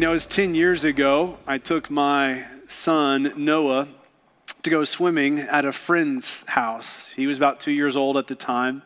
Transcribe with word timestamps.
You 0.00 0.06
know, 0.06 0.12
it 0.12 0.14
was 0.14 0.26
10 0.26 0.54
years 0.54 0.84
ago, 0.84 1.36
I 1.46 1.58
took 1.58 1.90
my 1.90 2.46
son, 2.68 3.34
Noah, 3.36 3.86
to 4.62 4.70
go 4.70 4.82
swimming 4.84 5.40
at 5.40 5.66
a 5.66 5.72
friend's 5.72 6.42
house. 6.46 7.12
He 7.12 7.26
was 7.26 7.36
about 7.36 7.60
two 7.60 7.70
years 7.70 7.96
old 7.96 8.16
at 8.16 8.26
the 8.26 8.34
time. 8.34 8.82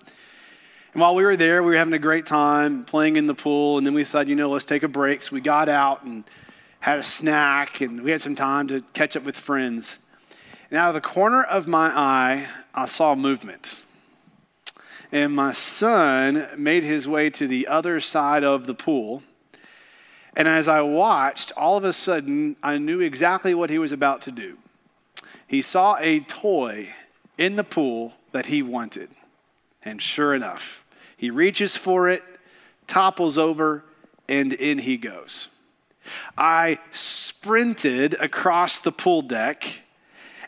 And 0.92 1.00
while 1.00 1.14
we 1.14 1.22
were 1.22 1.36
there, 1.36 1.62
we 1.62 1.70
were 1.70 1.76
having 1.76 1.94
a 1.94 2.00
great 2.00 2.26
time 2.26 2.82
playing 2.82 3.14
in 3.14 3.28
the 3.28 3.34
pool. 3.34 3.78
And 3.78 3.86
then 3.86 3.94
we 3.94 4.02
decided, 4.02 4.28
you 4.28 4.34
know, 4.34 4.50
let's 4.50 4.64
take 4.64 4.82
a 4.82 4.88
break. 4.88 5.22
So 5.22 5.34
we 5.34 5.40
got 5.40 5.68
out 5.68 6.02
and 6.02 6.24
had 6.80 6.98
a 6.98 7.04
snack, 7.04 7.80
and 7.80 8.02
we 8.02 8.10
had 8.10 8.20
some 8.20 8.34
time 8.34 8.66
to 8.66 8.82
catch 8.92 9.16
up 9.16 9.22
with 9.22 9.36
friends. 9.36 10.00
And 10.68 10.76
out 10.76 10.88
of 10.88 10.94
the 10.94 11.00
corner 11.00 11.44
of 11.44 11.68
my 11.68 11.96
eye, 11.96 12.48
I 12.74 12.86
saw 12.86 13.14
movement. 13.14 13.84
And 15.12 15.32
my 15.32 15.52
son 15.52 16.48
made 16.56 16.82
his 16.82 17.06
way 17.06 17.30
to 17.30 17.46
the 17.46 17.68
other 17.68 18.00
side 18.00 18.42
of 18.42 18.66
the 18.66 18.74
pool 18.74 19.22
and 20.36 20.48
as 20.48 20.68
I 20.68 20.80
watched, 20.80 21.52
all 21.56 21.76
of 21.76 21.84
a 21.84 21.92
sudden, 21.92 22.56
I 22.62 22.78
knew 22.78 23.00
exactly 23.00 23.54
what 23.54 23.70
he 23.70 23.78
was 23.78 23.92
about 23.92 24.22
to 24.22 24.32
do. 24.32 24.58
He 25.46 25.62
saw 25.62 25.96
a 25.98 26.20
toy 26.20 26.92
in 27.38 27.56
the 27.56 27.64
pool 27.64 28.14
that 28.32 28.46
he 28.46 28.62
wanted. 28.62 29.10
And 29.84 30.00
sure 30.00 30.34
enough, 30.34 30.84
he 31.16 31.30
reaches 31.30 31.76
for 31.76 32.08
it, 32.08 32.22
topples 32.86 33.38
over, 33.38 33.84
and 34.28 34.52
in 34.52 34.78
he 34.78 34.96
goes. 34.96 35.50
I 36.36 36.78
sprinted 36.90 38.14
across 38.14 38.80
the 38.80 38.92
pool 38.92 39.22
deck 39.22 39.82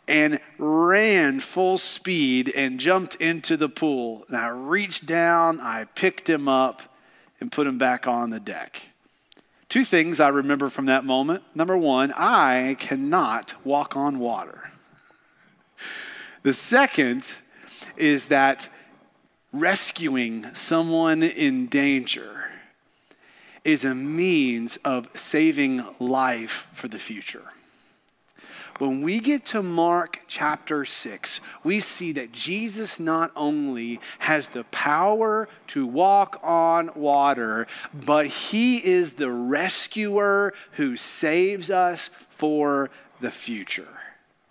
and 0.09 0.41
ran 0.59 1.41
full 1.41 1.79
speed 1.79 2.53
and 2.55 2.79
jumped 2.81 3.17
into 3.17 3.57
the 3.57 3.69
pool. 3.69 4.25
And 4.29 4.37
I 4.37 4.49
reached 4.49 5.07
down, 5.07 5.61
I 5.61 5.85
picked 5.85 6.29
him 6.29 6.49
up, 6.49 6.83
and 7.41 7.53
put 7.53 7.67
him 7.67 7.79
back 7.79 8.07
on 8.07 8.31
the 8.31 8.41
deck. 8.41 8.83
Two 9.77 9.85
things 9.85 10.21
I 10.21 10.29
remember 10.29 10.71
from 10.71 10.87
that 10.87 11.05
moment. 11.05 11.43
Number 11.55 11.77
one, 11.77 12.11
I 12.17 12.77
cannot 12.79 13.53
walk 13.63 13.95
on 13.95 14.19
water. 14.19 14.71
The 16.45 16.55
second 16.55 17.37
is 17.95 18.29
that 18.29 18.71
rescuing 19.53 20.47
someone 20.55 21.23
in 21.23 21.67
danger 21.67 22.47
is 23.65 23.85
a 23.85 23.95
means 23.95 24.79
of 24.79 25.11
saving 25.13 25.85
life 26.01 26.69
for 26.73 26.89
the 26.89 26.99
future 26.99 27.45
when 28.79 29.03
we 29.03 29.21
get 29.21 29.45
to 29.47 29.63
Mark 29.63 30.21
chapter 30.27 30.85
6, 30.85 31.41
we 31.65 31.81
see 31.81 32.13
that 32.13 32.33
Jesus 32.33 33.01
not 33.01 33.33
only 33.35 34.01
has 34.19 34.49
the 34.49 34.65
power 34.65 35.49
to 35.69 35.87
walk 35.87 36.41
on 36.43 36.91
water, 36.95 37.67
but 37.95 38.27
he 38.27 38.85
is 38.85 39.13
the 39.13 39.31
rescuer 39.31 40.53
who 40.73 40.97
saves 40.97 41.71
us 41.71 42.11
for 42.29 42.91
the 43.21 43.31
future. 43.31 43.89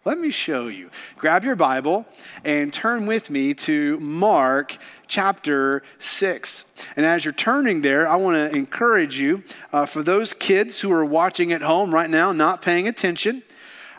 Let 0.06 0.20
me 0.20 0.30
show 0.30 0.68
you. 0.68 0.92
Grab 1.18 1.44
your 1.44 1.56
Bible 1.56 2.06
and 2.44 2.72
turn 2.72 3.08
with 3.08 3.31
me 3.31 3.56
to 3.56 4.00
Mark 4.00 4.78
chapter 5.08 5.81
6. 5.98 6.66
And 6.96 7.08
as 7.08 7.26
you're 7.26 7.34
turning 7.34 7.81
there, 7.81 8.08
I 8.08 8.16
want 8.16 8.36
to 8.36 8.56
encourage 8.56 9.18
you 9.18 9.44
uh, 9.73 9.88
for 9.88 10.03
those 10.03 10.36
kids 10.36 10.81
who 10.81 10.92
are 10.92 11.03
watching 11.03 11.52
at 11.52 11.64
home 11.64 11.94
right 11.94 12.09
now, 12.09 12.31
not 12.31 12.62
paying 12.62 12.88
attention. 12.88 13.42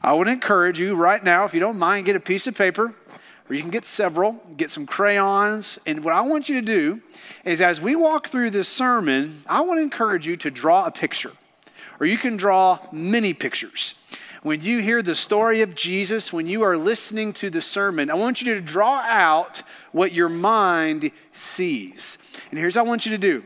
I 0.07 0.13
would 0.13 0.29
encourage 0.29 0.79
you 0.79 0.95
right 0.95 1.23
now, 1.23 1.45
if 1.47 1.53
you 1.53 1.59
don't 1.59 1.81
mind, 1.81 2.07
get 2.07 2.15
a 2.15 2.21
piece 2.21 2.47
of 2.47 2.55
paper, 2.55 2.95
or 3.49 3.55
you 3.57 3.61
can 3.61 3.73
get 3.73 3.85
several, 3.85 4.35
get 4.57 4.71
some 4.71 4.87
crayons. 4.87 5.81
And 5.85 6.05
what 6.05 6.15
I 6.15 6.21
want 6.21 6.49
you 6.49 6.55
to 6.61 6.65
do 6.65 7.01
is 7.45 7.61
as 7.61 7.81
we 7.81 7.97
walk 7.97 8.29
through 8.29 8.51
this 8.51 8.69
sermon, 8.69 9.43
I 9.49 9.63
want 9.63 9.79
to 9.79 9.83
encourage 9.83 10.25
you 10.25 10.37
to 10.37 10.49
draw 10.49 10.87
a 10.87 10.93
picture, 10.93 11.33
or 11.99 12.07
you 12.07 12.19
can 12.19 12.37
draw 12.37 12.79
many 12.93 13.35
pictures. 13.35 13.97
When 14.45 14.61
you 14.63 14.79
hear 14.79 15.03
the 15.03 15.17
story 15.17 15.61
of 15.61 15.75
Jesus, 15.75 16.33
when 16.33 16.47
you 16.47 16.63
are 16.63 16.79
listening 16.79 17.33
to 17.33 17.51
the 17.51 17.61
sermon, 17.61 18.09
I 18.09 18.15
want 18.15 18.41
you 18.41 18.55
to 18.55 18.61
draw 18.61 19.01
out 19.01 19.65
what 19.91 20.13
your 20.13 20.29
mind 20.29 21.11
sees. 21.33 22.19
And 22.51 22.61
here's 22.61 22.77
what 22.77 22.87
I 22.87 22.89
want 22.89 23.07
you 23.07 23.11
to 23.11 23.19
do. 23.19 23.43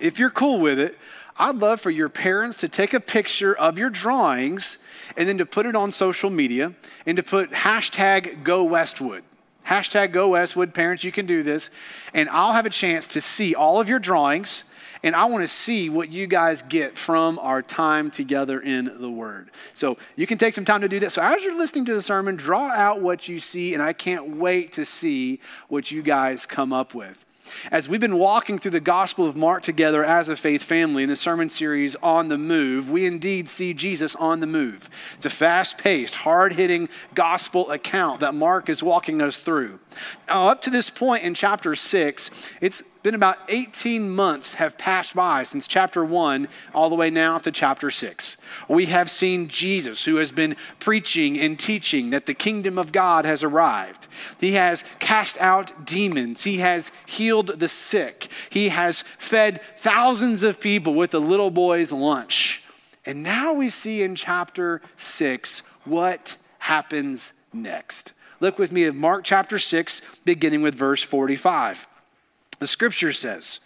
If 0.00 0.18
you're 0.18 0.30
cool 0.30 0.58
with 0.58 0.78
it, 0.78 0.96
I'd 1.36 1.56
love 1.56 1.80
for 1.80 1.90
your 1.90 2.08
parents 2.08 2.58
to 2.58 2.68
take 2.68 2.92
a 2.94 3.00
picture 3.00 3.56
of 3.56 3.78
your 3.78 3.90
drawings 3.90 4.78
and 5.16 5.28
then 5.28 5.38
to 5.38 5.46
put 5.46 5.66
it 5.66 5.74
on 5.74 5.92
social 5.92 6.30
media 6.30 6.74
and 7.06 7.16
to 7.16 7.22
put 7.22 7.50
hashtag 7.52 8.44
go 8.44 8.64
Westwood. 8.64 9.24
Hashtag 9.66 10.12
go 10.12 10.28
Westwood. 10.28 10.74
Parents, 10.74 11.04
you 11.04 11.12
can 11.12 11.26
do 11.26 11.42
this. 11.42 11.70
And 12.12 12.28
I'll 12.28 12.52
have 12.52 12.66
a 12.66 12.70
chance 12.70 13.06
to 13.08 13.20
see 13.20 13.54
all 13.54 13.80
of 13.80 13.88
your 13.88 13.98
drawings. 13.98 14.64
And 15.04 15.16
I 15.16 15.24
want 15.24 15.42
to 15.42 15.48
see 15.48 15.88
what 15.88 16.10
you 16.10 16.26
guys 16.26 16.62
get 16.62 16.96
from 16.96 17.38
our 17.40 17.60
time 17.60 18.10
together 18.10 18.60
in 18.60 19.00
the 19.00 19.10
Word. 19.10 19.50
So 19.74 19.96
you 20.14 20.28
can 20.28 20.38
take 20.38 20.54
some 20.54 20.64
time 20.64 20.80
to 20.82 20.88
do 20.88 21.00
that. 21.00 21.10
So 21.10 21.22
as 21.22 21.42
you're 21.42 21.56
listening 21.56 21.86
to 21.86 21.94
the 21.94 22.02
sermon, 22.02 22.36
draw 22.36 22.68
out 22.68 23.00
what 23.00 23.28
you 23.28 23.40
see, 23.40 23.74
and 23.74 23.82
I 23.82 23.94
can't 23.94 24.36
wait 24.36 24.72
to 24.72 24.84
see 24.84 25.40
what 25.68 25.90
you 25.90 26.02
guys 26.02 26.46
come 26.46 26.72
up 26.72 26.94
with. 26.94 27.24
As 27.70 27.88
we've 27.88 28.00
been 28.00 28.18
walking 28.18 28.58
through 28.58 28.72
the 28.72 28.80
Gospel 28.80 29.26
of 29.26 29.36
Mark 29.36 29.62
together 29.62 30.04
as 30.04 30.28
a 30.28 30.36
faith 30.36 30.62
family 30.62 31.02
in 31.02 31.08
the 31.08 31.16
sermon 31.16 31.48
series 31.48 31.96
On 31.96 32.28
the 32.28 32.38
Move, 32.38 32.90
we 32.90 33.06
indeed 33.06 33.48
see 33.48 33.74
Jesus 33.74 34.14
on 34.16 34.40
the 34.40 34.46
move. 34.46 34.88
It's 35.16 35.26
a 35.26 35.30
fast 35.30 35.78
paced, 35.78 36.16
hard 36.16 36.54
hitting 36.54 36.88
gospel 37.14 37.70
account 37.70 38.20
that 38.20 38.34
Mark 38.34 38.68
is 38.68 38.82
walking 38.82 39.22
us 39.22 39.38
through. 39.38 39.78
Now, 40.28 40.48
up 40.48 40.62
to 40.62 40.70
this 40.70 40.90
point 40.90 41.24
in 41.24 41.34
chapter 41.34 41.74
6, 41.74 42.30
it's 42.60 42.82
been 43.02 43.14
about 43.14 43.38
18 43.48 44.10
months 44.10 44.54
have 44.54 44.78
passed 44.78 45.14
by 45.14 45.42
since 45.42 45.66
chapter 45.66 46.04
1 46.04 46.48
all 46.74 46.88
the 46.88 46.94
way 46.94 47.10
now 47.10 47.38
to 47.38 47.50
chapter 47.50 47.90
6. 47.90 48.36
We 48.68 48.86
have 48.86 49.10
seen 49.10 49.48
Jesus 49.48 50.04
who 50.04 50.16
has 50.16 50.30
been 50.30 50.56
preaching 50.78 51.38
and 51.38 51.58
teaching 51.58 52.10
that 52.10 52.26
the 52.26 52.34
kingdom 52.34 52.78
of 52.78 52.92
God 52.92 53.24
has 53.24 53.42
arrived. 53.42 54.06
He 54.38 54.52
has 54.52 54.84
cast 54.98 55.38
out 55.40 55.84
demons, 55.84 56.44
he 56.44 56.58
has 56.58 56.92
healed 57.06 57.58
the 57.58 57.68
sick, 57.68 58.28
he 58.50 58.68
has 58.68 59.02
fed 59.18 59.60
thousands 59.76 60.42
of 60.42 60.60
people 60.60 60.94
with 60.94 61.14
a 61.14 61.18
little 61.18 61.50
boy's 61.50 61.92
lunch. 61.92 62.62
And 63.04 63.22
now 63.22 63.52
we 63.52 63.68
see 63.68 64.02
in 64.02 64.14
chapter 64.14 64.80
6 64.96 65.62
what 65.84 66.36
happens 66.58 67.32
next. 67.52 68.12
Look 68.38 68.58
with 68.58 68.72
me 68.72 68.84
at 68.84 68.94
Mark 68.94 69.24
chapter 69.24 69.58
6, 69.58 70.02
beginning 70.24 70.62
with 70.62 70.74
verse 70.74 71.02
45. 71.02 71.86
The 72.62 72.68
scripture 72.68 73.12
says, 73.12 73.58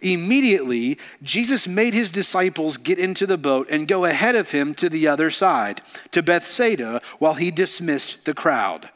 Immediately, 0.00 1.00
Jesus 1.24 1.66
made 1.66 1.92
his 1.92 2.08
disciples 2.08 2.76
get 2.76 2.96
into 2.96 3.26
the 3.26 3.36
boat 3.36 3.66
and 3.68 3.88
go 3.88 4.04
ahead 4.04 4.36
of 4.36 4.52
him 4.52 4.76
to 4.76 4.88
the 4.88 5.08
other 5.08 5.28
side, 5.28 5.82
to 6.12 6.22
Bethsaida, 6.22 7.02
while 7.18 7.34
he 7.34 7.50
dismissed 7.50 8.26
the 8.26 8.34
crowd. 8.34 8.90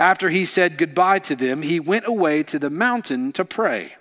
After 0.00 0.30
he 0.30 0.44
said 0.44 0.78
goodbye 0.78 1.20
to 1.20 1.36
them, 1.36 1.62
he 1.62 1.78
went 1.78 2.08
away 2.08 2.42
to 2.42 2.58
the 2.58 2.70
mountain 2.70 3.30
to 3.34 3.44
pray. 3.44 3.94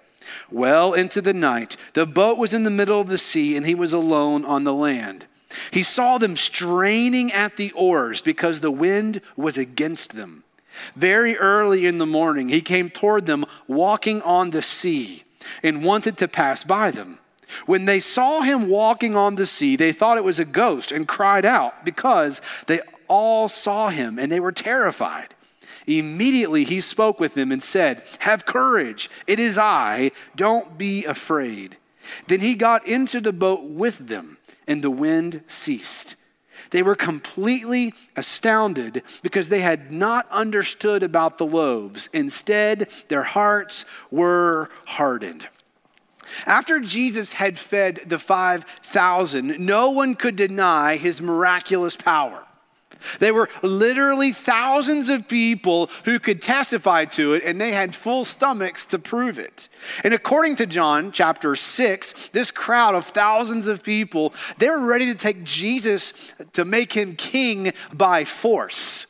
Well 0.50 0.96
into 0.96 1.22
the 1.22 1.32
night, 1.32 1.78
the 1.94 2.08
boat 2.08 2.40
was 2.40 2.52
in 2.52 2.64
the 2.64 2.72
middle 2.72 3.00
of 3.00 3.08
the 3.08 3.20
sea, 3.20 3.56
and 3.56 3.68
he 3.68 3.76
was 3.76 3.94
alone 3.94 4.44
on 4.44 4.64
the 4.64 4.74
land. 4.74 5.28
He 5.70 5.84
saw 5.84 6.18
them 6.18 6.36
straining 6.36 7.32
at 7.32 7.56
the 7.56 7.72
oars 7.74 8.24
because 8.24 8.62
the 8.62 8.72
wind 8.72 9.22
was 9.36 9.60
against 9.60 10.16
them. 10.16 10.44
Very 10.96 11.38
early 11.38 11.86
in 11.86 11.98
the 11.98 12.06
morning, 12.06 12.50
he 12.50 12.62
came 12.62 12.90
toward 12.90 13.26
them 13.26 13.46
walking 13.68 14.22
on 14.22 14.52
the 14.52 14.62
sea 14.62 15.24
and 15.64 15.84
wanted 15.84 16.18
to 16.18 16.28
pass 16.28 16.64
by 16.64 16.92
them. 16.92 17.20
When 17.66 17.86
they 17.86 18.00
saw 18.00 18.42
him 18.42 18.70
walking 18.70 19.16
on 19.16 19.36
the 19.36 19.46
sea, 19.46 19.76
they 19.76 19.92
thought 19.92 20.18
it 20.18 20.24
was 20.24 20.40
a 20.40 20.46
ghost 20.46 20.92
and 20.92 21.08
cried 21.08 21.46
out 21.46 21.84
because 21.84 22.42
they 22.68 22.80
all 23.08 23.50
saw 23.50 23.90
him 23.90 24.18
and 24.18 24.32
they 24.32 24.40
were 24.40 24.54
terrified. 24.54 25.36
Immediately 25.88 26.64
he 26.64 26.80
spoke 26.80 27.20
with 27.20 27.34
them 27.34 27.52
and 27.52 27.62
said, 27.62 28.04
Have 28.20 28.46
courage, 28.46 29.10
it 29.28 29.40
is 29.40 29.58
I, 29.58 30.12
don't 30.36 30.78
be 30.78 31.06
afraid. 31.06 31.78
Then 32.28 32.40
he 32.40 32.56
got 32.56 32.88
into 32.88 33.20
the 33.20 33.34
boat 33.34 33.64
with 33.64 34.08
them, 34.08 34.38
and 34.68 34.82
the 34.82 34.92
wind 34.92 35.44
ceased 35.48 36.16
they 36.70 36.84
were 36.84 36.96
completely 36.96 37.94
astounded 38.16 39.04
because 39.24 39.50
they 39.50 39.62
had 39.62 39.92
not 39.92 40.30
understood 40.30 41.04
about 41.04 41.38
the 41.38 41.46
loaves. 41.46 42.10
Instead, 42.14 42.92
their 43.08 43.24
hearts 43.24 43.86
were 44.12 44.70
hardened. 44.86 45.48
After 46.46 46.80
Jesus 46.80 47.34
had 47.34 47.60
fed 47.60 48.02
the 48.06 48.20
5,000, 48.20 49.60
no 49.60 49.90
one 49.90 50.16
could 50.16 50.36
deny 50.36 50.98
his 50.98 51.22
miraculous 51.22 51.96
power. 51.96 52.46
They 53.20 53.32
were 53.32 53.50
literally 53.62 54.32
thousands 54.32 55.10
of 55.10 55.28
people 55.28 55.90
who 56.06 56.20
could 56.20 56.42
testify 56.42 57.06
to 57.06 57.34
it, 57.34 57.44
and 57.44 57.60
they 57.60 57.72
had 57.72 57.96
full 57.96 58.26
stomachs 58.26 58.86
to 58.88 59.00
prove 59.00 59.40
it. 59.40 59.70
And 60.04 60.14
according 60.14 60.58
to 60.58 60.66
John 60.66 61.12
chapter 61.12 61.56
6, 61.56 62.30
this 62.30 62.52
crowd 62.52 62.96
of 62.96 63.06
thousands 63.06 63.68
of 63.68 63.84
people, 63.84 64.34
they 64.58 64.70
were 64.70 64.86
ready 64.86 65.08
to 65.08 65.16
take 65.16 65.44
Jesus 65.44 66.34
to 66.54 66.66
make 66.66 66.94
him 66.94 67.16
king 67.16 67.74
by 67.94 68.26
force. 68.26 69.08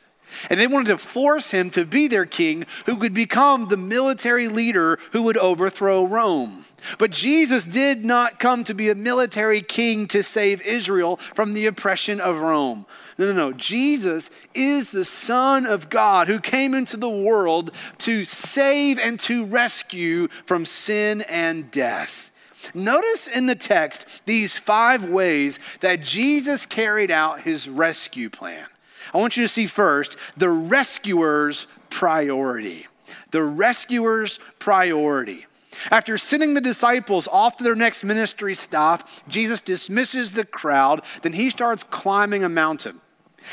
And 0.50 0.58
they 0.58 0.66
wanted 0.66 0.88
to 0.88 0.98
force 0.98 1.50
him 1.50 1.70
to 1.70 1.84
be 1.84 2.08
their 2.08 2.26
king 2.26 2.66
who 2.86 2.96
could 2.96 3.14
become 3.14 3.68
the 3.68 3.76
military 3.76 4.48
leader 4.48 4.98
who 5.12 5.24
would 5.24 5.36
overthrow 5.36 6.04
Rome. 6.04 6.64
But 6.98 7.12
Jesus 7.12 7.64
did 7.64 8.04
not 8.04 8.40
come 8.40 8.64
to 8.64 8.74
be 8.74 8.90
a 8.90 8.94
military 8.94 9.60
king 9.60 10.08
to 10.08 10.22
save 10.22 10.60
Israel 10.62 11.18
from 11.34 11.54
the 11.54 11.66
oppression 11.66 12.20
of 12.20 12.40
Rome. 12.40 12.86
No, 13.18 13.26
no, 13.26 13.32
no. 13.32 13.52
Jesus 13.52 14.30
is 14.54 14.90
the 14.90 15.04
Son 15.04 15.66
of 15.66 15.90
God 15.90 16.28
who 16.28 16.40
came 16.40 16.74
into 16.74 16.96
the 16.96 17.10
world 17.10 17.70
to 17.98 18.24
save 18.24 18.98
and 18.98 19.20
to 19.20 19.44
rescue 19.44 20.28
from 20.46 20.64
sin 20.64 21.22
and 21.22 21.70
death. 21.70 22.30
Notice 22.74 23.26
in 23.26 23.46
the 23.46 23.54
text 23.54 24.22
these 24.24 24.56
five 24.56 25.08
ways 25.08 25.58
that 25.80 26.02
Jesus 26.02 26.64
carried 26.64 27.10
out 27.10 27.42
his 27.42 27.68
rescue 27.68 28.30
plan. 28.30 28.66
I 29.12 29.18
want 29.18 29.36
you 29.36 29.42
to 29.42 29.48
see 29.48 29.66
first 29.66 30.16
the 30.36 30.48
rescuer's 30.48 31.66
priority. 31.90 32.86
The 33.30 33.42
rescuer's 33.42 34.38
priority. 34.58 35.46
After 35.90 36.16
sending 36.16 36.54
the 36.54 36.60
disciples 36.60 37.28
off 37.28 37.56
to 37.56 37.64
their 37.64 37.74
next 37.74 38.04
ministry 38.04 38.54
stop, 38.54 39.08
Jesus 39.28 39.60
dismisses 39.60 40.32
the 40.32 40.44
crowd. 40.44 41.02
Then 41.22 41.32
he 41.32 41.50
starts 41.50 41.84
climbing 41.84 42.44
a 42.44 42.48
mountain. 42.48 43.00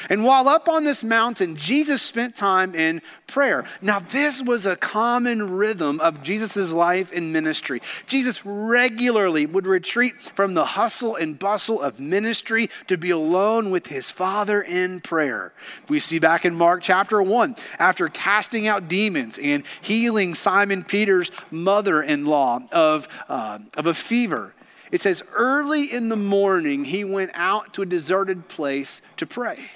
And 0.10 0.24
while 0.24 0.48
up 0.48 0.70
on 0.70 0.84
this 0.84 1.04
mountain, 1.04 1.56
Jesus 1.56 2.02
spent 2.02 2.36
time 2.36 2.76
in 2.76 3.02
prayer. 3.28 3.66
Now, 3.82 4.00
this 4.00 4.42
was 4.42 4.66
a 4.66 4.76
common 4.76 5.56
rhythm 5.56 6.00
of 6.00 6.24
Jesus' 6.24 6.72
life 6.72 7.12
and 7.14 7.32
ministry. 7.32 7.82
Jesus 8.08 8.46
regularly 8.46 9.46
would 9.46 9.68
retreat 9.68 10.16
from 10.36 10.54
the 10.54 10.66
hustle 10.66 11.16
and 11.16 11.38
bustle 11.38 11.82
of 11.82 12.00
ministry 12.00 12.70
to 12.88 12.98
be 12.98 13.12
alone 13.12 13.72
with 13.72 13.88
his 13.88 14.10
Father 14.10 14.62
in 14.62 15.00
prayer. 15.00 15.54
We 15.88 16.00
see 16.00 16.20
back 16.20 16.46
in 16.46 16.56
Mark 16.56 16.82
chapter 16.82 17.22
1, 17.22 17.56
after 17.78 18.10
casting 18.10 18.68
out 18.68 18.88
demons 18.88 19.38
and 19.38 19.64
healing 19.82 20.36
Simon 20.36 20.84
Peter's 20.84 21.32
mother 21.52 22.02
in 22.02 22.26
law 22.26 22.62
of, 22.72 23.08
uh, 23.28 23.60
of 23.78 23.86
a 23.86 23.94
fever. 23.94 24.54
It 24.92 25.02
says, 25.02 25.24
early 25.36 25.92
in 25.92 26.10
the 26.10 26.16
morning, 26.16 26.84
he 26.86 27.04
went 27.04 27.32
out 27.36 27.74
to 27.74 27.84
a 27.84 27.86
deserted 27.86 28.48
place 28.48 29.02
to 29.18 29.28
pray. 29.28 29.70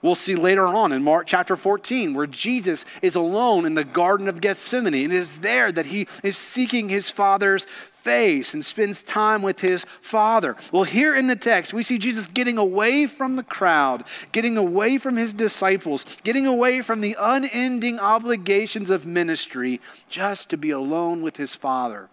We'll 0.00 0.14
see 0.14 0.34
later 0.34 0.66
on 0.66 0.92
in 0.92 1.02
Mark 1.02 1.26
chapter 1.26 1.56
14 1.56 2.14
where 2.14 2.26
Jesus 2.26 2.84
is 3.02 3.14
alone 3.14 3.64
in 3.66 3.74
the 3.74 3.84
Garden 3.84 4.28
of 4.28 4.40
Gethsemane, 4.40 4.94
and 4.94 5.12
it 5.12 5.16
is 5.16 5.38
there 5.38 5.70
that 5.72 5.86
he 5.86 6.08
is 6.22 6.36
seeking 6.36 6.88
his 6.88 7.10
Father's 7.10 7.66
face 8.02 8.52
and 8.52 8.64
spends 8.64 9.02
time 9.02 9.42
with 9.42 9.60
his 9.60 9.86
Father. 10.00 10.56
Well, 10.72 10.82
here 10.82 11.14
in 11.14 11.28
the 11.28 11.36
text, 11.36 11.72
we 11.72 11.84
see 11.84 11.98
Jesus 11.98 12.26
getting 12.26 12.58
away 12.58 13.06
from 13.06 13.36
the 13.36 13.44
crowd, 13.44 14.04
getting 14.32 14.56
away 14.56 14.98
from 14.98 15.16
his 15.16 15.32
disciples, 15.32 16.04
getting 16.24 16.46
away 16.46 16.80
from 16.80 17.00
the 17.00 17.16
unending 17.18 18.00
obligations 18.00 18.90
of 18.90 19.06
ministry 19.06 19.80
just 20.08 20.50
to 20.50 20.56
be 20.56 20.70
alone 20.70 21.22
with 21.22 21.36
his 21.36 21.54
Father. 21.54 22.08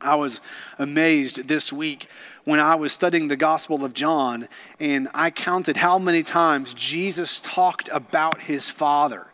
I 0.00 0.14
was 0.14 0.40
amazed 0.78 1.46
this 1.46 1.72
week 1.72 2.08
when 2.44 2.58
I 2.58 2.74
was 2.74 2.92
studying 2.92 3.28
the 3.28 3.36
Gospel 3.36 3.84
of 3.84 3.92
John, 3.92 4.48
and 4.78 5.08
I 5.12 5.30
counted 5.30 5.76
how 5.76 5.98
many 5.98 6.22
times 6.22 6.72
Jesus 6.72 7.40
talked 7.40 7.90
about 7.92 8.40
his 8.40 8.70
Father. 8.70 9.26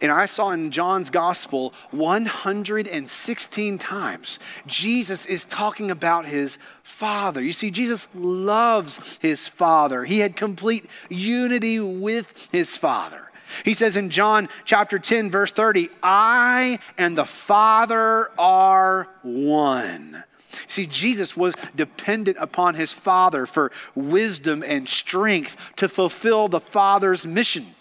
And 0.00 0.10
I 0.10 0.26
saw 0.26 0.50
in 0.50 0.70
John's 0.70 1.10
Gospel 1.10 1.74
116 1.90 3.78
times 3.78 4.38
Jesus 4.66 5.26
is 5.26 5.44
talking 5.44 5.90
about 5.90 6.26
his 6.26 6.58
Father. 6.82 7.42
You 7.42 7.52
see, 7.52 7.70
Jesus 7.70 8.08
loves 8.14 9.18
his 9.20 9.48
Father, 9.48 10.04
he 10.04 10.20
had 10.20 10.34
complete 10.34 10.86
unity 11.10 11.78
with 11.78 12.48
his 12.50 12.76
Father. 12.76 13.23
He 13.64 13.74
says 13.74 13.96
in 13.96 14.10
John 14.10 14.48
chapter 14.64 14.98
10, 14.98 15.30
verse 15.30 15.52
30, 15.52 15.88
I 16.02 16.78
and 16.98 17.16
the 17.16 17.24
Father 17.24 18.30
are 18.38 19.08
one. 19.22 20.24
See, 20.68 20.86
Jesus 20.86 21.36
was 21.36 21.54
dependent 21.74 22.36
upon 22.40 22.74
his 22.74 22.92
Father 22.92 23.46
for 23.46 23.72
wisdom 23.94 24.62
and 24.62 24.88
strength 24.88 25.56
to 25.76 25.88
fulfill 25.88 26.48
the 26.48 26.60
Father's 26.60 27.26
mission, 27.26 27.74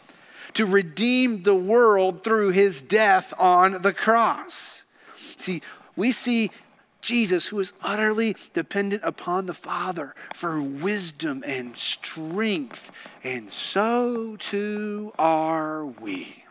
to 0.54 0.66
redeem 0.66 1.44
the 1.44 1.56
world 1.56 2.24
through 2.24 2.50
his 2.50 2.82
death 2.82 3.34
on 3.38 3.82
the 3.82 3.94
cross. 3.94 4.84
See, 5.16 5.62
we 5.96 6.12
see 6.12 6.52
Jesus, 7.04 7.48
who 7.48 7.60
is 7.60 7.74
utterly 7.82 8.36
dependent 8.54 9.04
upon 9.06 9.46
the 9.46 9.54
Father 9.54 10.16
for 10.34 10.62
wisdom 10.62 11.44
and 11.46 11.78
strength, 11.78 12.92
and 13.24 13.52
so 13.52 14.38
too 14.38 15.14
are 15.20 15.86
we. 15.86 16.44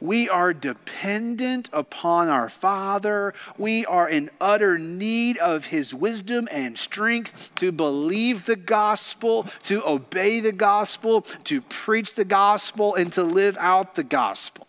We 0.00 0.30
are 0.30 0.54
dependent 0.54 1.68
upon 1.72 2.28
our 2.28 2.48
Father. 2.48 3.34
We 3.58 3.84
are 3.84 4.08
in 4.08 4.30
utter 4.40 4.78
need 4.78 5.36
of 5.38 5.66
His 5.66 5.92
wisdom 5.92 6.48
and 6.50 6.78
strength 6.78 7.54
to 7.56 7.70
believe 7.70 8.46
the 8.46 8.56
gospel, 8.56 9.46
to 9.64 9.86
obey 9.86 10.40
the 10.40 10.52
gospel, 10.52 11.22
to 11.44 11.60
preach 11.60 12.14
the 12.14 12.24
gospel, 12.24 12.94
and 12.94 13.12
to 13.12 13.22
live 13.22 13.58
out 13.58 13.94
the 13.94 14.04
gospel. 14.04 14.66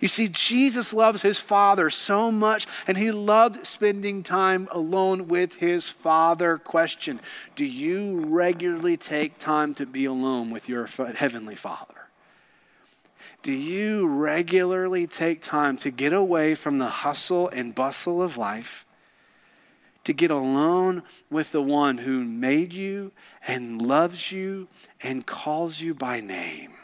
You 0.00 0.08
see, 0.08 0.28
Jesus 0.28 0.92
loves 0.92 1.22
his 1.22 1.40
Father 1.40 1.90
so 1.90 2.30
much, 2.30 2.66
and 2.86 2.96
he 2.96 3.10
loved 3.10 3.66
spending 3.66 4.22
time 4.22 4.68
alone 4.70 5.28
with 5.28 5.56
his 5.56 5.88
Father. 5.88 6.56
Question 6.56 7.20
Do 7.56 7.64
you 7.64 8.20
regularly 8.20 8.96
take 8.96 9.38
time 9.38 9.74
to 9.74 9.86
be 9.86 10.04
alone 10.04 10.50
with 10.50 10.68
your 10.68 10.86
Heavenly 10.86 11.56
Father? 11.56 11.94
Do 13.42 13.52
you 13.52 14.06
regularly 14.06 15.06
take 15.06 15.42
time 15.42 15.76
to 15.78 15.90
get 15.90 16.12
away 16.12 16.54
from 16.54 16.78
the 16.78 16.88
hustle 16.88 17.48
and 17.48 17.74
bustle 17.74 18.22
of 18.22 18.36
life, 18.36 18.84
to 20.04 20.12
get 20.12 20.30
alone 20.30 21.02
with 21.30 21.52
the 21.52 21.62
one 21.62 21.98
who 21.98 22.24
made 22.24 22.72
you 22.72 23.12
and 23.46 23.80
loves 23.80 24.32
you 24.32 24.68
and 25.00 25.24
calls 25.24 25.80
you 25.80 25.94
by 25.94 26.20
name? 26.20 26.77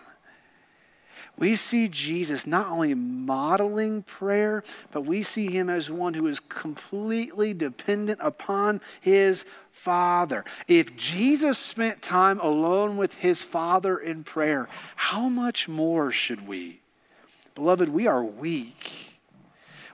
We 1.36 1.56
see 1.56 1.88
Jesus 1.88 2.46
not 2.46 2.68
only 2.68 2.94
modeling 2.94 4.02
prayer, 4.02 4.62
but 4.92 5.02
we 5.02 5.22
see 5.22 5.50
him 5.50 5.68
as 5.68 5.90
one 5.90 6.14
who 6.14 6.28
is 6.28 6.38
completely 6.38 7.52
dependent 7.52 8.20
upon 8.22 8.80
his 9.00 9.44
Father. 9.72 10.44
If 10.68 10.96
Jesus 10.96 11.58
spent 11.58 12.02
time 12.02 12.38
alone 12.38 12.96
with 12.96 13.14
his 13.14 13.42
Father 13.42 13.98
in 13.98 14.22
prayer, 14.22 14.68
how 14.94 15.28
much 15.28 15.68
more 15.68 16.12
should 16.12 16.46
we? 16.46 16.80
Beloved, 17.56 17.88
we 17.88 18.06
are 18.06 18.22
weak. 18.22 19.18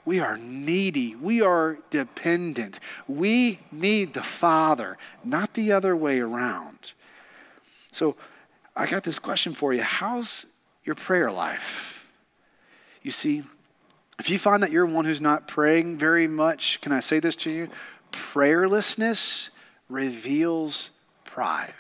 We 0.05 0.21
are 0.21 0.37
needy. 0.37 1.15
We 1.15 1.41
are 1.41 1.79
dependent. 1.89 2.81
We 3.09 3.61
need 3.73 4.13
the 4.13 4.23
Father, 4.23 4.99
not 5.25 5.55
the 5.55 5.73
other 5.73 5.97
way 5.97 6.21
around. 6.21 6.93
So, 7.93 8.17
I 8.77 8.87
got 8.87 9.05
this 9.05 9.19
question 9.19 9.53
for 9.53 9.75
you. 9.75 9.83
How's 9.83 10.47
your 10.91 10.97
prayer 10.97 11.31
life. 11.31 12.13
You 13.01 13.13
see, 13.13 13.45
if 14.19 14.29
you 14.29 14.41
find 14.41 14.61
that 14.65 14.73
you're 14.73 14.85
one 14.85 15.05
who's 15.05 15.21
not 15.21 15.47
praying 15.47 15.99
very 15.99 16.27
much, 16.27 16.81
can 16.81 16.91
I 16.91 16.99
say 16.99 17.21
this 17.21 17.37
to 17.37 17.51
you? 17.51 17.69
Prayerlessness 18.11 19.51
reveals 19.89 20.91
pride. 21.25 21.75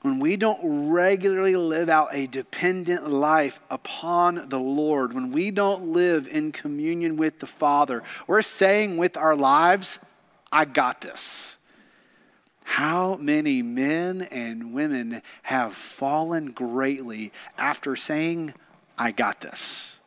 When 0.00 0.18
we 0.18 0.36
don't 0.36 0.90
regularly 0.90 1.54
live 1.54 1.88
out 1.88 2.08
a 2.10 2.26
dependent 2.26 3.08
life 3.08 3.60
upon 3.70 4.48
the 4.48 4.58
Lord, 4.58 5.12
when 5.12 5.30
we 5.30 5.52
don't 5.52 5.92
live 5.92 6.26
in 6.26 6.50
communion 6.50 7.16
with 7.16 7.38
the 7.38 7.46
Father, 7.46 8.02
we're 8.26 8.42
saying 8.42 8.96
with 8.96 9.16
our 9.16 9.36
lives, 9.36 10.00
I 10.50 10.64
got 10.64 11.02
this. 11.02 11.56
How 12.72 13.16
many 13.16 13.60
men 13.60 14.22
and 14.30 14.72
women 14.72 15.20
have 15.42 15.74
fallen 15.74 16.52
greatly 16.52 17.30
after 17.58 17.96
saying, 17.96 18.54
I 18.96 19.10
got 19.12 19.42
this? 19.42 19.98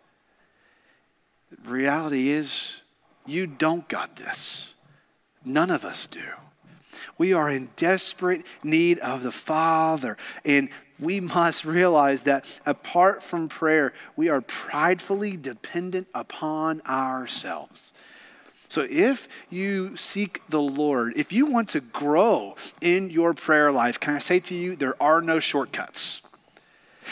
The 1.51 1.69
reality 1.69 2.29
is, 2.29 2.81
you 3.27 3.45
don't 3.45 3.88
got 3.88 4.15
this. 4.15 4.74
None 5.45 5.69
of 5.69 5.86
us 5.86 6.07
do. 6.07 6.24
We 7.19 7.34
are 7.34 7.51
in 7.51 7.69
desperate 7.75 8.43
need 8.63 8.98
of 8.98 9.22
the 9.22 9.31
Father. 9.31 10.17
And 10.43 10.69
we 11.00 11.19
must 11.19 11.65
realize 11.65 12.24
that 12.24 12.62
apart 12.65 13.22
from 13.22 13.48
prayer, 13.48 13.93
we 14.15 14.27
are 14.29 14.41
pridefully 14.41 15.38
dependent 15.38 16.07
upon 16.15 16.81
ourselves. 16.81 17.93
So 18.67 18.88
if 18.89 19.27
you 19.50 19.95
seek 19.95 20.41
the 20.50 20.62
Lord, 20.62 21.13
if 21.15 21.31
you 21.31 21.45
want 21.45 21.69
to 21.69 21.81
grow 21.81 22.55
in 22.81 23.10
your 23.10 23.34
prayer 23.34 23.72
life, 23.72 24.00
can 24.00 24.15
I 24.15 24.19
say 24.19 24.39
to 24.41 24.55
you, 24.55 24.75
there 24.75 25.01
are 25.01 25.22
no 25.22 25.39
shortcuts. 25.39 26.22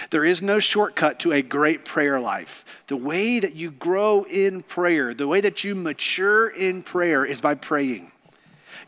There 0.09 0.25
is 0.25 0.41
no 0.41 0.59
shortcut 0.59 1.19
to 1.19 1.33
a 1.33 1.41
great 1.41 1.85
prayer 1.85 2.19
life. 2.19 2.65
The 2.87 2.97
way 2.97 3.39
that 3.39 3.55
you 3.55 3.71
grow 3.71 4.23
in 4.23 4.63
prayer, 4.63 5.13
the 5.13 5.27
way 5.27 5.41
that 5.41 5.63
you 5.63 5.75
mature 5.75 6.47
in 6.47 6.81
prayer 6.81 7.25
is 7.25 7.41
by 7.41 7.55
praying. 7.55 8.12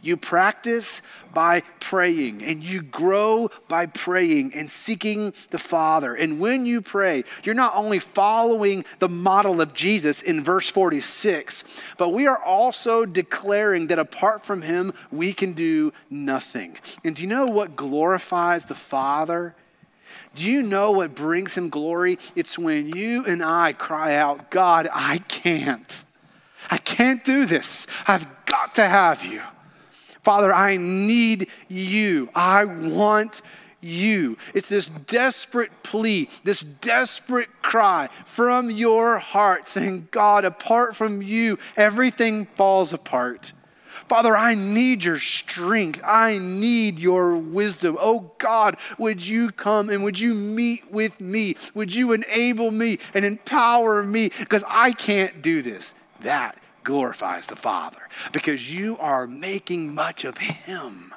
You 0.05 0.17
practice 0.17 1.01
by 1.33 1.63
praying, 1.79 2.43
and 2.43 2.63
you 2.63 2.83
grow 2.83 3.49
by 3.67 3.87
praying 3.87 4.53
and 4.53 4.69
seeking 4.69 5.33
the 5.49 5.57
Father. 5.57 6.13
And 6.13 6.39
when 6.39 6.67
you 6.67 6.83
pray, 6.83 7.23
you're 7.43 7.55
not 7.55 7.75
only 7.75 7.97
following 7.97 8.85
the 8.99 9.09
model 9.09 9.61
of 9.61 9.73
Jesus 9.73 10.21
in 10.21 10.43
verse 10.43 10.69
46, 10.69 11.63
but 11.97 12.09
we 12.09 12.27
are 12.27 12.37
also 12.37 13.03
declaring 13.03 13.87
that 13.87 13.97
apart 13.97 14.45
from 14.45 14.61
Him, 14.61 14.93
we 15.11 15.33
can 15.33 15.53
do 15.53 15.91
nothing. 16.11 16.77
And 17.03 17.15
do 17.15 17.23
you 17.23 17.27
know 17.27 17.47
what 17.47 17.75
glorifies 17.75 18.65
the 18.65 18.75
Father? 18.75 19.55
Do 20.35 20.47
you 20.47 20.61
know 20.61 20.91
what 20.91 21.15
brings 21.15 21.57
Him 21.57 21.69
glory? 21.69 22.19
It's 22.35 22.59
when 22.59 22.95
you 22.95 23.25
and 23.25 23.43
I 23.43 23.73
cry 23.73 24.13
out, 24.13 24.51
God, 24.51 24.87
I 24.93 25.17
can't. 25.27 26.05
I 26.69 26.77
can't 26.77 27.23
do 27.23 27.47
this. 27.47 27.87
I've 28.07 28.27
got 28.45 28.75
to 28.75 28.85
have 28.85 29.25
you. 29.25 29.41
Father, 30.25 30.51
I 30.51 30.77
need 30.77 31.49
you. 31.67 32.29
I 32.33 32.65
want 32.65 33.43
you. 33.79 34.39
It's 34.55 34.67
this 34.67 34.89
desperate 34.89 35.69
plea, 35.83 36.29
this 36.43 36.61
desperate 36.61 37.49
cry 37.61 38.09
from 38.25 38.71
your 38.71 39.19
heart 39.19 39.67
saying, 39.67 40.07
God, 40.09 40.43
apart 40.43 40.95
from 40.95 41.21
you, 41.21 41.59
everything 41.77 42.47
falls 42.55 42.91
apart. 42.91 43.53
Father, 44.09 44.35
I 44.35 44.55
need 44.55 45.03
your 45.03 45.19
strength. 45.19 46.01
I 46.03 46.39
need 46.39 46.97
your 46.97 47.37
wisdom. 47.37 47.95
Oh 47.99 48.31
God, 48.39 48.77
would 48.97 49.23
you 49.23 49.51
come 49.51 49.91
and 49.91 50.03
would 50.03 50.19
you 50.19 50.33
meet 50.33 50.91
with 50.91 51.21
me? 51.21 51.55
Would 51.75 51.93
you 51.93 52.13
enable 52.13 52.71
me 52.71 52.97
and 53.13 53.23
empower 53.23 54.01
me? 54.01 54.31
Because 54.39 54.63
I 54.67 54.91
can't 54.91 55.43
do 55.43 55.61
this. 55.61 55.93
That 56.21 56.57
glorifies 56.85 57.47
the 57.47 57.57
Father 57.57 58.07
because 58.31 58.73
you 58.73 58.97
are 58.99 59.27
making 59.27 59.93
much 59.93 60.23
of 60.23 60.37
Him. 60.37 61.13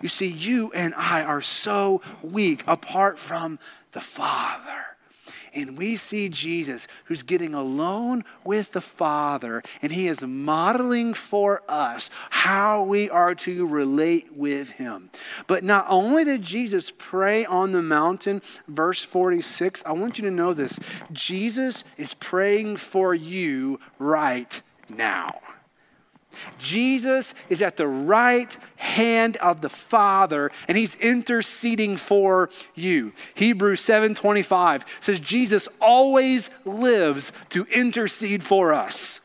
You 0.00 0.08
see, 0.08 0.28
you 0.28 0.70
and 0.72 0.94
I 0.94 1.22
are 1.24 1.42
so 1.42 2.00
weak 2.22 2.62
apart 2.68 3.18
from 3.18 3.58
the 3.90 4.00
Father. 4.00 4.84
And 5.52 5.76
we 5.76 5.96
see 5.96 6.28
Jesus 6.28 6.86
who's 7.06 7.24
getting 7.24 7.54
alone 7.54 8.24
with 8.44 8.70
the 8.70 8.80
Father, 8.80 9.64
and 9.82 9.90
he 9.90 10.06
is 10.06 10.22
modeling 10.22 11.12
for 11.12 11.62
us 11.68 12.08
how 12.30 12.84
we 12.84 13.10
are 13.10 13.34
to 13.34 13.66
relate 13.66 14.32
with 14.32 14.70
him. 14.70 15.10
But 15.48 15.64
not 15.64 15.86
only 15.88 16.24
did 16.24 16.42
Jesus 16.42 16.92
pray 16.96 17.44
on 17.44 17.72
the 17.72 17.82
mountain, 17.82 18.42
verse 18.68 19.02
46, 19.02 19.82
I 19.84 19.92
want 19.92 20.18
you 20.18 20.24
to 20.24 20.30
know 20.30 20.54
this 20.54 20.78
Jesus 21.10 21.82
is 21.96 22.14
praying 22.14 22.76
for 22.76 23.12
you 23.12 23.80
right 23.98 24.62
now. 24.90 25.40
Jesus 26.58 27.34
is 27.48 27.62
at 27.62 27.76
the 27.76 27.88
right 27.88 28.56
hand 28.76 29.36
of 29.38 29.60
the 29.60 29.68
Father 29.68 30.50
and 30.68 30.76
he's 30.76 30.94
interceding 30.96 31.96
for 31.96 32.50
you. 32.74 33.12
Hebrews 33.34 33.80
7:25 33.80 34.84
says 35.00 35.20
Jesus 35.20 35.68
always 35.80 36.50
lives 36.64 37.32
to 37.50 37.66
intercede 37.74 38.42
for 38.42 38.72
us. 38.72 39.20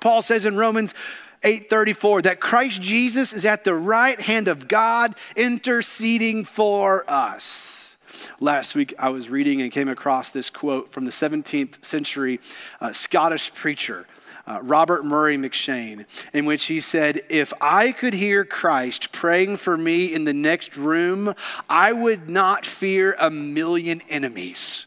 Paul 0.00 0.22
says 0.22 0.46
in 0.46 0.56
Romans 0.56 0.94
8:34 1.42 2.22
that 2.22 2.40
Christ 2.40 2.80
Jesus 2.80 3.32
is 3.32 3.46
at 3.46 3.64
the 3.64 3.74
right 3.74 4.20
hand 4.20 4.48
of 4.48 4.68
God 4.68 5.14
interceding 5.36 6.44
for 6.44 7.04
us. 7.08 7.96
Last 8.40 8.74
week 8.74 8.94
I 8.98 9.08
was 9.08 9.28
reading 9.28 9.62
and 9.62 9.72
came 9.72 9.88
across 9.88 10.30
this 10.30 10.50
quote 10.50 10.92
from 10.92 11.04
the 11.04 11.10
17th 11.10 11.84
century 11.84 12.40
uh, 12.80 12.92
Scottish 12.92 13.52
preacher 13.52 14.06
uh, 14.46 14.58
Robert 14.62 15.04
Murray 15.04 15.36
M'Cheyne, 15.36 16.06
in 16.32 16.44
which 16.44 16.64
he 16.64 16.80
said, 16.80 17.22
If 17.28 17.52
I 17.60 17.92
could 17.92 18.14
hear 18.14 18.44
Christ 18.44 19.12
praying 19.12 19.58
for 19.58 19.76
me 19.76 20.12
in 20.12 20.24
the 20.24 20.32
next 20.32 20.76
room, 20.76 21.34
I 21.68 21.92
would 21.92 22.28
not 22.28 22.66
fear 22.66 23.16
a 23.18 23.30
million 23.30 24.02
enemies. 24.08 24.86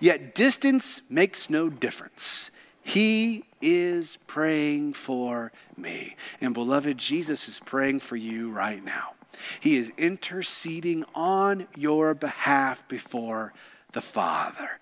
Yet 0.00 0.34
distance 0.34 1.02
makes 1.08 1.48
no 1.50 1.68
difference. 1.68 2.50
He 2.82 3.44
is 3.60 4.18
praying 4.26 4.92
for 4.92 5.52
me. 5.76 6.16
And 6.40 6.54
beloved, 6.54 6.98
Jesus 6.98 7.48
is 7.48 7.60
praying 7.60 8.00
for 8.00 8.16
you 8.16 8.50
right 8.50 8.84
now. 8.84 9.12
He 9.60 9.76
is 9.76 9.92
interceding 9.96 11.04
on 11.14 11.66
your 11.76 12.14
behalf 12.14 12.86
before 12.88 13.52
the 13.92 14.00
Father. 14.00 14.78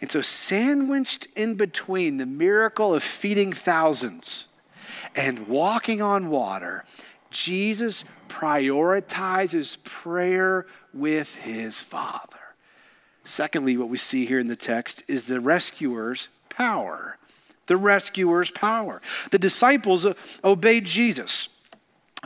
And 0.00 0.10
so, 0.10 0.20
sandwiched 0.22 1.28
in 1.36 1.56
between 1.56 2.16
the 2.16 2.26
miracle 2.26 2.94
of 2.94 3.02
feeding 3.02 3.52
thousands 3.52 4.46
and 5.14 5.46
walking 5.46 6.00
on 6.00 6.30
water, 6.30 6.84
Jesus 7.30 8.04
prioritizes 8.28 9.82
prayer 9.84 10.66
with 10.94 11.34
his 11.36 11.80
Father. 11.80 12.38
Secondly, 13.24 13.76
what 13.76 13.88
we 13.88 13.98
see 13.98 14.24
here 14.24 14.38
in 14.38 14.48
the 14.48 14.56
text 14.56 15.02
is 15.06 15.26
the 15.26 15.40
rescuer's 15.40 16.28
power. 16.48 17.18
The 17.66 17.76
rescuer's 17.76 18.50
power. 18.50 19.02
The 19.30 19.38
disciples 19.38 20.06
obeyed 20.42 20.86
Jesus. 20.86 21.50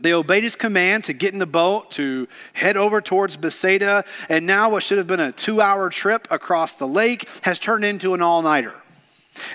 They 0.00 0.12
obeyed 0.12 0.42
his 0.42 0.56
command 0.56 1.04
to 1.04 1.12
get 1.12 1.32
in 1.32 1.38
the 1.38 1.46
boat, 1.46 1.90
to 1.92 2.26
head 2.52 2.76
over 2.76 3.00
towards 3.00 3.36
Bethsaida, 3.36 4.04
and 4.28 4.46
now 4.46 4.70
what 4.70 4.82
should 4.82 4.98
have 4.98 5.06
been 5.06 5.20
a 5.20 5.32
two 5.32 5.60
hour 5.60 5.88
trip 5.88 6.26
across 6.30 6.74
the 6.74 6.88
lake 6.88 7.28
has 7.42 7.58
turned 7.58 7.84
into 7.84 8.14
an 8.14 8.22
all 8.22 8.42
nighter 8.42 8.74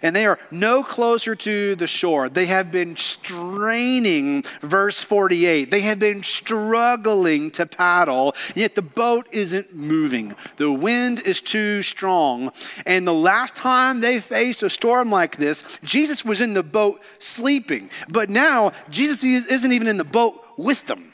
and 0.01 0.15
they 0.15 0.25
are 0.25 0.39
no 0.51 0.83
closer 0.83 1.35
to 1.35 1.75
the 1.75 1.87
shore. 1.87 2.29
They 2.29 2.45
have 2.47 2.71
been 2.71 2.97
straining, 2.97 4.43
verse 4.61 5.03
48. 5.03 5.71
They 5.71 5.81
have 5.81 5.99
been 5.99 6.23
struggling 6.23 7.51
to 7.51 7.65
paddle, 7.65 8.35
yet 8.55 8.75
the 8.75 8.81
boat 8.81 9.27
isn't 9.31 9.75
moving. 9.75 10.35
The 10.57 10.71
wind 10.71 11.21
is 11.21 11.41
too 11.41 11.81
strong. 11.81 12.51
And 12.85 13.07
the 13.07 13.13
last 13.13 13.55
time 13.55 14.01
they 14.01 14.19
faced 14.19 14.63
a 14.63 14.69
storm 14.69 15.11
like 15.11 15.37
this, 15.37 15.63
Jesus 15.83 16.23
was 16.25 16.41
in 16.41 16.53
the 16.53 16.63
boat 16.63 17.01
sleeping. 17.19 17.89
But 18.07 18.29
now, 18.29 18.71
Jesus 18.89 19.23
isn't 19.23 19.71
even 19.71 19.87
in 19.87 19.97
the 19.97 20.03
boat 20.03 20.43
with 20.57 20.85
them. 20.87 21.13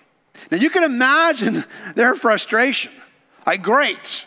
Now, 0.52 0.58
you 0.58 0.70
can 0.70 0.84
imagine 0.84 1.64
their 1.96 2.16
frustration. 2.16 2.92
Like, 3.46 3.62
great. 3.62 4.26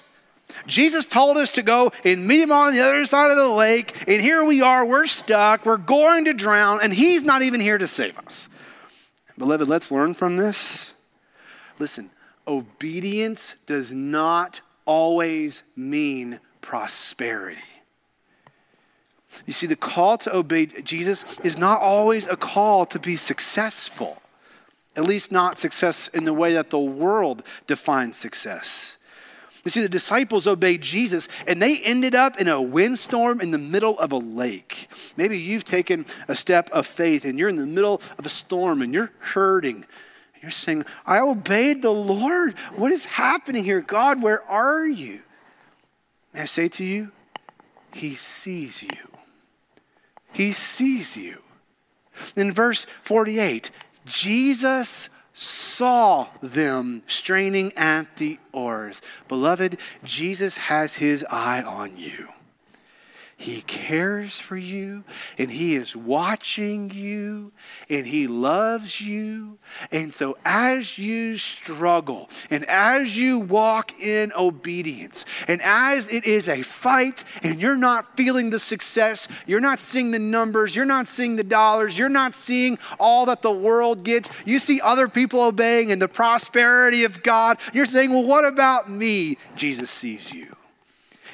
Jesus 0.69 1.07
told 1.07 1.37
us 1.37 1.51
to 1.53 1.63
go 1.63 1.91
and 2.05 2.27
meet 2.27 2.43
him 2.43 2.53
on 2.53 2.75
the 2.75 2.81
other 2.81 3.05
side 3.07 3.31
of 3.31 3.37
the 3.37 3.49
lake, 3.49 3.95
and 4.07 4.21
here 4.23 4.45
we 4.45 4.61
are, 4.63 4.85
we're 4.85 5.07
stuck, 5.07 5.67
we're 5.67 5.77
going 5.77 6.27
to 6.27 6.35
drown, 6.35 6.81
and 6.83 6.93
he's 6.93 7.25
not 7.25 7.43
even 7.43 7.61
here 7.61 7.79
to 7.79 7.87
save 7.87 8.19
us. 8.19 8.49
Beloved, 9.37 9.69
let's 9.69 9.91
learn 9.91 10.15
from 10.15 10.37
this. 10.37 10.95
Listen, 11.79 12.11
obedience 12.47 13.57
does 13.67 13.93
not 13.93 14.61
always 14.85 15.63
mean 15.75 16.41
prosperity. 16.61 17.63
You 19.47 19.53
see, 19.53 19.67
the 19.67 19.77
call 19.77 20.19
to 20.19 20.37
obey 20.37 20.67
Jesus 20.67 21.39
is 21.41 21.57
not 21.57 21.81
always 21.81 22.27
a 22.27 22.37
call 22.37 22.85
to 22.87 22.99
be 22.99 23.17
successful, 23.17 24.21
at 24.97 25.05
least 25.05 25.33
not 25.33 25.59
success 25.59 26.09
in 26.09 26.25
the 26.25 26.35
way 26.35 26.55
that 26.55 26.71
the 26.71 26.79
world 26.79 27.43
defines 27.67 28.17
success. 28.17 28.98
You 29.69 29.71
see, 29.71 29.83
the 29.83 29.89
disciples 29.91 30.47
obeyed 30.47 30.81
Jesus 30.81 31.29
and 31.47 31.61
they 31.61 31.79
ended 31.81 32.15
up 32.15 32.41
in 32.41 32.49
a 32.49 32.63
windstorm 32.63 33.39
in 33.43 33.51
the 33.51 33.59
middle 33.59 33.99
of 33.99 34.13
a 34.13 34.17
lake. 34.17 34.89
Maybe 35.15 35.39
you've 35.39 35.67
taken 35.67 36.07
a 36.27 36.35
step 36.35 36.71
of 36.71 36.87
faith 36.87 37.27
and 37.27 37.39
you're 37.39 37.51
in 37.51 37.57
the 37.57 37.67
middle 37.67 38.01
of 38.17 38.25
a 38.25 38.31
storm 38.31 38.81
and 38.81 38.95
you're 38.95 39.13
hurting. 39.19 39.85
You're 40.41 40.53
saying, 40.53 40.87
I 41.05 41.19
obeyed 41.19 41.83
the 41.83 41.91
Lord. 41.91 42.55
What 42.77 42.93
is 42.93 43.05
happening 43.05 43.63
here? 43.63 43.83
God, 43.83 44.23
where 44.23 44.43
are 44.45 44.87
you? 44.87 45.21
May 46.33 46.41
I 46.41 46.47
say 46.47 46.69
to 46.69 46.83
you, 46.83 47.13
He 47.93 48.15
sees 48.15 48.83
you. 48.83 49.19
He 50.33 50.53
sees 50.53 51.15
you. 51.15 51.43
In 52.37 52.53
verse 52.55 52.87
48, 53.03 53.71
Jesus 54.07 55.11
saw 55.39 56.27
them 56.43 57.03
straining 57.07 57.73
at 57.77 58.17
the 58.17 58.39
oars. 58.53 59.01
Beloved, 59.29 59.79
Jesus 60.03 60.57
has 60.57 60.97
his 60.97 61.25
eye 61.31 61.63
on 61.63 61.97
you. 61.97 62.29
He 63.41 63.63
cares 63.63 64.41
for 64.41 64.57
you 64.57 65.05
and 65.39 65.49
He 65.49 65.77
is 65.77 65.95
watching 65.95 66.91
you 66.91 67.53
and 67.89 68.05
He 68.05 68.27
loves 68.27 69.01
you. 69.01 69.59
And 69.93 70.13
so, 70.13 70.37
as 70.45 70.99
you 70.99 71.37
struggle 71.37 72.29
and 72.51 72.65
as 72.65 73.17
you 73.17 73.39
walk 73.39 73.97
in 74.01 74.33
obedience, 74.37 75.25
and 75.47 75.63
as 75.63 76.09
it 76.09 76.25
is 76.25 76.49
a 76.49 76.63
fight 76.63 77.23
and 77.45 77.63
you're 77.63 77.77
not 77.77 78.17
feeling 78.17 78.51
the 78.51 78.59
success, 78.59 79.29
you're 79.47 79.61
not 79.61 79.79
seeing 79.79 80.11
the 80.11 80.19
numbers, 80.19 80.75
you're 80.75 80.85
not 80.85 81.07
seeing 81.07 81.37
the 81.37 81.45
dollars, 81.45 81.97
you're 81.97 82.09
not 82.09 82.35
seeing 82.35 82.77
all 82.99 83.27
that 83.27 83.43
the 83.43 83.53
world 83.53 84.03
gets, 84.03 84.31
you 84.47 84.59
see 84.59 84.81
other 84.81 85.07
people 85.07 85.43
obeying 85.43 85.93
and 85.93 86.03
the 86.03 86.09
prosperity 86.09 87.05
of 87.05 87.23
God, 87.23 87.59
you're 87.73 87.87
saying, 87.87 88.11
Well, 88.11 88.25
what 88.25 88.45
about 88.45 88.91
me? 88.91 89.39
Jesus 89.55 89.93
sees 89.93 90.35
you. 90.35 90.58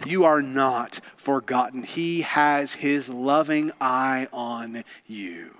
You 0.06 0.24
are 0.24 0.42
not 0.42 1.00
forgotten. 1.16 1.82
He 1.82 2.22
has 2.22 2.74
his 2.74 3.08
loving 3.08 3.72
eye 3.80 4.28
on 4.32 4.84
you. 5.06 5.54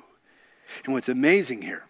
And 0.85 0.93
what's 0.93 1.09
amazing 1.09 1.63
here, 1.63 1.85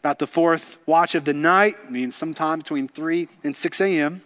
about 0.00 0.18
the 0.18 0.26
fourth 0.26 0.78
watch 0.86 1.14
of 1.14 1.24
the 1.24 1.34
night, 1.34 1.90
means 1.90 2.14
sometime 2.14 2.58
between 2.58 2.88
3 2.88 3.28
and 3.42 3.56
6 3.56 3.80
a.m., 3.80 4.22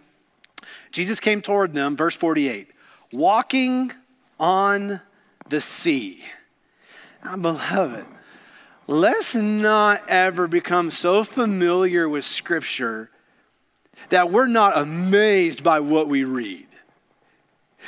Jesus 0.91 1.19
came 1.19 1.41
toward 1.41 1.73
them, 1.73 1.95
verse 1.95 2.15
48, 2.15 2.67
walking 3.11 3.91
on 4.39 5.01
the 5.47 5.61
sea. 5.61 6.23
Now, 7.23 7.37
beloved, 7.37 8.05
let's 8.87 9.35
not 9.35 10.01
ever 10.07 10.47
become 10.47 10.91
so 10.91 11.23
familiar 11.23 12.07
with 12.07 12.25
Scripture 12.25 13.09
that 14.09 14.31
we're 14.31 14.47
not 14.47 14.77
amazed 14.77 15.63
by 15.63 15.79
what 15.81 16.07
we 16.07 16.23
read. 16.23 16.68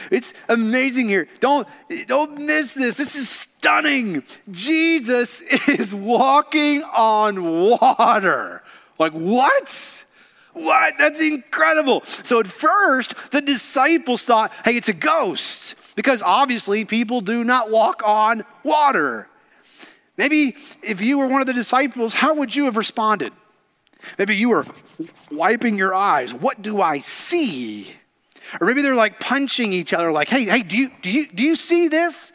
It's 0.10 0.34
amazing 0.50 1.10
here. 1.10 1.28
Don't, 1.40 1.68
don't 2.08 2.38
miss 2.38 2.74
this. 2.74 2.98
This 2.98 3.16
is 3.16 3.30
stunning. 3.30 4.24
Jesus 4.50 5.42
is 5.68 5.94
walking 5.94 6.84
on 6.84 7.70
water. 7.70 8.64
Like, 8.98 9.14
what? 9.14 10.06
What? 10.54 10.96
That's 10.98 11.22
incredible. 11.22 12.02
So 12.06 12.40
at 12.40 12.48
first, 12.48 13.14
the 13.32 13.42
disciples 13.42 14.24
thought, 14.24 14.52
hey, 14.66 14.76
it's 14.76 14.90
a 14.90 14.94
ghost, 14.94 15.76
because 15.96 16.22
obviously 16.22 16.86
people 16.86 17.22
do 17.22 17.44
not 17.44 17.70
walk 17.70 18.02
on 18.06 18.44
water. 18.64 19.28
Maybe 20.18 20.56
if 20.84 21.02
you 21.02 21.18
were 21.18 21.28
one 21.28 21.42
of 21.42 21.48
the 21.48 21.54
disciples, 21.54 22.14
how 22.14 22.34
would 22.36 22.56
you 22.56 22.66
have 22.66 22.78
responded? 22.78 23.34
Maybe 24.18 24.36
you 24.36 24.50
were 24.50 24.66
wiping 25.32 25.76
your 25.76 25.94
eyes. 25.94 26.34
What 26.34 26.62
do 26.62 26.82
I 26.82 27.00
see? 27.00 27.96
Or 28.60 28.68
maybe 28.68 28.82
they're 28.82 28.96
like 28.96 29.20
punching 29.20 29.72
each 29.72 29.94
other, 29.94 30.12
like, 30.12 30.30
hey, 30.30 30.46
hey, 30.46 30.64
do 30.64 30.78
you, 30.78 30.92
do 31.02 31.10
you, 31.10 31.28
do 31.28 31.44
you 31.44 31.56
see 31.56 31.88
this? 31.88 32.34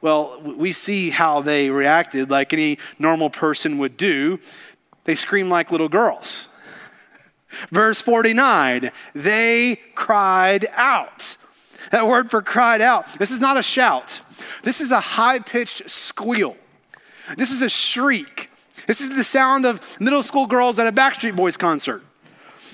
Well, 0.00 0.40
we 0.42 0.72
see 0.72 1.10
how 1.10 1.40
they 1.40 1.70
reacted 1.70 2.30
like 2.30 2.52
any 2.52 2.78
normal 2.98 3.30
person 3.30 3.78
would 3.78 3.96
do. 3.96 4.38
They 5.04 5.14
scream 5.14 5.48
like 5.48 5.70
little 5.70 5.88
girls. 5.88 6.48
Verse 7.70 8.00
49, 8.00 8.90
they 9.14 9.80
cried 9.94 10.66
out. 10.72 11.36
That 11.92 12.08
word 12.08 12.30
for 12.30 12.42
cried 12.42 12.80
out, 12.80 13.06
this 13.18 13.30
is 13.30 13.40
not 13.40 13.56
a 13.56 13.62
shout. 13.62 14.20
This 14.62 14.80
is 14.80 14.90
a 14.90 15.00
high 15.00 15.38
pitched 15.38 15.88
squeal. 15.88 16.56
This 17.36 17.50
is 17.50 17.62
a 17.62 17.68
shriek. 17.68 18.50
This 18.86 19.00
is 19.00 19.14
the 19.14 19.24
sound 19.24 19.66
of 19.66 20.00
middle 20.00 20.22
school 20.22 20.46
girls 20.46 20.78
at 20.78 20.86
a 20.86 20.92
Backstreet 20.92 21.34
Boys 21.36 21.56
concert. 21.56 22.02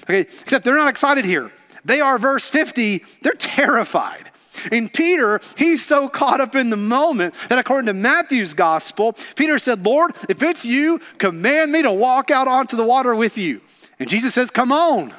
Okay, 0.05 0.21
except 0.21 0.65
they're 0.65 0.77
not 0.77 0.89
excited 0.89 1.25
here. 1.25 1.51
They 1.85 2.01
are, 2.01 2.19
verse 2.19 2.49
50, 2.49 3.05
they're 3.23 3.33
terrified. 3.33 4.31
And 4.71 4.93
Peter, 4.93 5.41
he's 5.57 5.85
so 5.85 6.09
caught 6.09 6.41
up 6.41 6.55
in 6.55 6.71
the 6.71 6.77
moment 6.77 7.35
that 7.49 7.59
according 7.59 7.87
to 7.87 7.95
Matthew's 7.95 8.55
gospel, 8.55 9.17
Peter 9.35 9.59
said, 9.59 9.85
Lord, 9.85 10.15
if 10.29 10.43
it's 10.43 10.65
you, 10.65 11.01
command 11.19 11.73
me 11.73 11.83
to 11.83 11.93
walk 11.93 12.31
out 12.31 12.49
onto 12.49 12.77
the 12.77 12.85
water 12.85 13.15
with 13.15 13.39
you. 13.39 13.61
And 13.99 14.09
Jesus 14.09 14.35
says, 14.35 14.51
Come 14.51 14.71
on. 14.71 15.15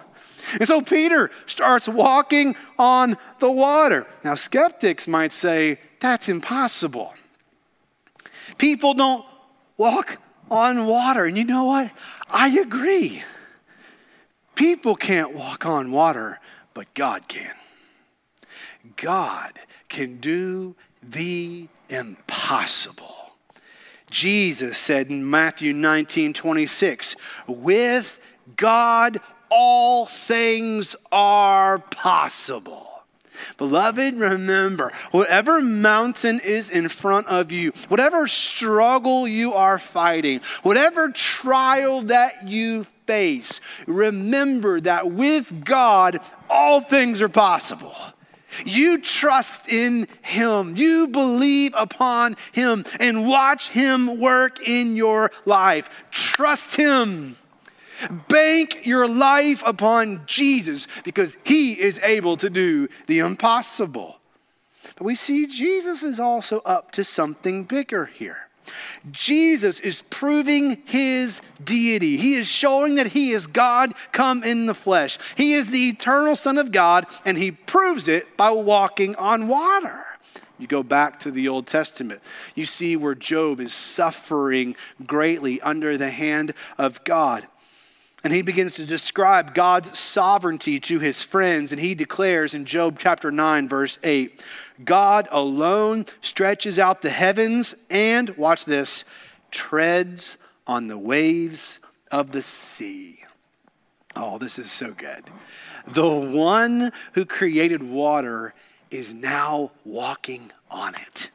And 0.60 0.68
so 0.68 0.82
Peter 0.82 1.32
starts 1.46 1.88
walking 1.88 2.56
on 2.78 3.18
the 3.40 3.50
water. 3.50 4.06
Now, 4.24 4.36
skeptics 4.36 5.08
might 5.08 5.32
say, 5.32 5.80
That's 6.00 6.30
impossible. 6.30 7.14
People 8.58 8.94
don't 8.94 9.26
walk 9.78 10.20
on 10.52 10.86
water. 10.86 11.26
And 11.26 11.38
you 11.38 11.44
know 11.44 11.66
what? 11.66 11.92
I 12.30 12.50
agree. 12.60 13.24
People 14.56 14.96
can't 14.96 15.34
walk 15.34 15.66
on 15.66 15.92
water, 15.92 16.40
but 16.74 16.94
God 16.94 17.28
can. 17.28 17.54
God 18.96 19.54
can 19.90 20.18
do 20.18 20.76
the 21.02 21.68
impossible. 21.90 23.16
Jesus 24.10 24.78
said 24.78 25.10
in 25.10 25.30
Matthew 25.30 25.74
19 25.74 26.34
26, 26.34 27.16
with 27.48 28.20
God 28.56 29.20
all 29.50 30.06
things 30.06 30.96
are 31.12 31.80
possible. 31.80 32.90
Beloved, 33.58 34.16
remember, 34.16 34.92
whatever 35.12 35.62
mountain 35.62 36.40
is 36.40 36.70
in 36.70 36.88
front 36.88 37.28
of 37.28 37.52
you, 37.52 37.72
whatever 37.88 38.28
struggle 38.28 39.28
you 39.28 39.54
are 39.54 39.80
fighting, 39.80 40.42
whatever 40.62 41.10
trial 41.10 42.04
that 42.04 42.48
you 42.48 42.86
face, 43.06 43.62
remember 43.88 44.82
that 44.82 45.12
with 45.12 45.66
God, 45.66 46.20
all 46.50 46.82
things 46.82 47.22
are 47.22 47.30
possible. 47.30 47.96
You 48.66 49.00
trust 49.00 49.70
in 49.70 50.08
Him. 50.22 50.76
You 50.76 51.08
believe 51.08 51.74
upon 51.76 52.36
Him 52.52 52.86
and 53.00 53.28
watch 53.28 53.70
Him 53.70 54.20
work 54.20 54.68
in 54.68 54.96
your 54.96 55.32
life. 55.46 55.90
Trust 56.12 56.76
Him. 56.76 57.36
Bank 58.28 58.86
your 58.86 59.08
life 59.08 59.64
upon 59.66 60.24
Jesus 60.26 60.88
because 61.04 61.38
he 61.44 61.80
is 61.80 62.00
able 62.04 62.36
to 62.38 62.50
do 62.50 62.90
the 63.08 63.20
impossible. 63.20 64.20
But 64.98 65.06
we 65.06 65.16
see 65.16 65.48
Jesus 65.48 66.04
is 66.04 66.20
also 66.20 66.60
up 66.66 66.92
to 66.94 67.04
something 67.04 67.64
bigger 67.64 68.06
here. 68.06 68.50
Jesus 69.12 69.80
is 69.80 70.04
proving 70.10 70.82
his 70.86 71.42
deity. 71.64 72.18
He 72.18 72.36
is 72.36 72.48
showing 72.48 72.96
that 72.96 73.08
he 73.08 73.32
is 73.32 73.48
God 73.48 73.94
come 74.12 74.44
in 74.44 74.66
the 74.66 74.74
flesh. 74.74 75.18
He 75.36 75.54
is 75.54 75.70
the 75.70 75.90
eternal 75.90 76.36
Son 76.36 76.58
of 76.58 76.72
God, 76.72 77.06
and 77.26 77.38
he 77.38 77.52
proves 77.52 78.08
it 78.08 78.38
by 78.38 78.52
walking 78.52 79.16
on 79.16 79.48
water. 79.48 80.06
You 80.60 80.68
go 80.68 80.84
back 80.84 81.20
to 81.20 81.32
the 81.32 81.50
Old 81.50 81.68
Testament, 81.68 82.22
you 82.56 82.66
see 82.66 82.96
where 82.96 83.16
Job 83.16 83.60
is 83.60 83.74
suffering 83.74 84.76
greatly 85.06 85.60
under 85.62 85.98
the 85.98 86.12
hand 86.12 86.54
of 86.78 87.04
God. 87.04 87.48
And 88.24 88.32
he 88.32 88.42
begins 88.42 88.76
to 88.76 88.86
describe 88.86 89.54
God's 89.54 90.00
sovereignty 90.00 90.80
to 90.82 91.00
his 91.00 91.22
friends. 91.22 91.72
And 91.72 91.82
he 91.82 91.94
declares 91.94 92.54
in 92.54 92.64
Job 92.66 92.98
chapter 92.98 93.32
9, 93.32 93.68
verse 93.68 94.00
8 94.04 94.42
God 94.86 95.28
alone 95.32 96.06
stretches 96.22 96.80
out 96.80 97.02
the 97.02 97.10
heavens 97.10 97.76
and, 97.90 98.30
watch 98.38 98.66
this, 98.66 99.04
treads 99.52 100.38
on 100.66 100.88
the 100.88 100.98
waves 100.98 101.80
of 102.12 102.32
the 102.32 102.42
sea. 102.42 103.24
Oh, 104.16 104.38
this 104.38 104.58
is 104.58 104.72
so 104.72 104.94
good. 104.94 105.26
The 105.88 106.10
one 106.10 106.92
who 107.14 107.26
created 107.26 107.84
water 107.84 108.54
is 108.90 109.14
now 109.14 109.72
walking 109.84 110.52
on 110.72 110.96
it. 110.96 111.30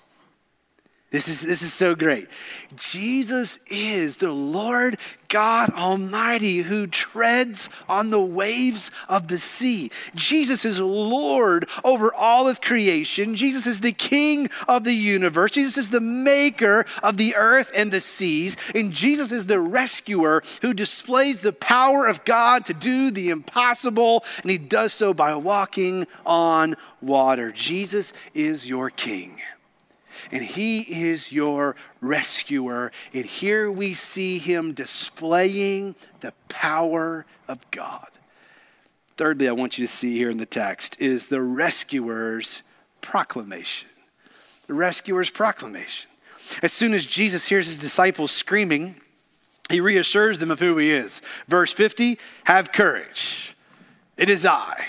This 1.11 1.27
is, 1.29 1.40
this 1.40 1.62
is 1.62 1.73
so 1.73 1.94
great. 1.94 2.29
Jesus 2.77 3.59
is 3.71 4.18
the 4.18 4.31
Lord 4.31 4.99
God 5.29 5.71
Almighty 5.71 6.59
who 6.59 6.87
treads 6.87 7.71
on 7.88 8.11
the 8.11 8.21
waves 8.21 8.90
of 9.09 9.27
the 9.27 9.38
sea. 9.38 9.90
Jesus 10.14 10.66
is 10.66 10.79
Lord 10.79 11.66
over 11.83 12.12
all 12.12 12.47
of 12.47 12.61
creation. 12.61 13.37
Jesus 13.37 13.66
is 13.66 13.81
the 13.81 13.92
King 13.92 14.51
of 14.68 14.85
the 14.85 14.92
universe. 14.92 15.53
Jesus 15.53 15.79
is 15.79 15.88
the 15.88 16.01
maker 16.01 16.85
of 17.03 17.16
the 17.16 17.37
earth 17.37 17.71
and 17.75 17.90
the 17.90 18.01
seas. 18.01 18.59
And 18.75 18.92
Jesus 18.92 19.33
is 19.33 19.47
the 19.47 19.61
rescuer 19.61 20.42
who 20.61 20.75
displays 20.75 21.40
the 21.40 21.55
power 21.55 22.07
of 22.07 22.23
God 22.27 22.66
to 22.66 22.75
do 22.75 23.11
the 23.11 23.31
impossible. 23.31 24.27
And 24.42 24.51
he 24.51 24.59
does 24.59 24.92
so 24.92 25.14
by 25.14 25.35
walking 25.37 26.07
on 26.27 26.77
water. 27.01 27.51
Jesus 27.51 28.12
is 28.35 28.68
your 28.68 28.90
King 28.90 29.40
and 30.31 30.42
he 30.42 30.81
is 30.81 31.33
your 31.33 31.76
rescuer. 32.00 32.92
And 33.12 33.24
here 33.24 33.70
we 33.70 33.94
see 33.94 34.38
him 34.38 34.72
displaying 34.74 35.94
the 36.20 36.33
power 36.48 37.26
of 37.46 37.70
God. 37.70 38.09
Thirdly, 39.16 39.48
I 39.48 39.52
want 39.52 39.78
you 39.78 39.87
to 39.87 39.92
see 39.92 40.16
here 40.16 40.31
in 40.31 40.37
the 40.37 40.46
text 40.46 41.00
is 41.00 41.26
the 41.26 41.42
rescuer's 41.42 42.62
proclamation. 43.00 43.88
The 44.66 44.74
rescuer's 44.74 45.31
proclamation. 45.31 46.09
As 46.62 46.72
soon 46.72 46.94
as 46.94 47.04
Jesus 47.04 47.48
hears 47.48 47.66
his 47.66 47.78
disciples 47.78 48.31
screaming, 48.31 48.96
he 49.70 49.81
reassures 49.81 50.38
them 50.38 50.50
of 50.50 50.61
who 50.61 50.78
he 50.78 50.90
is. 50.90 51.20
Verse 51.46 51.72
50 51.72 52.18
Have 52.44 52.72
courage. 52.72 53.57
It 54.16 54.28
is 54.28 54.46
I. 54.46 54.87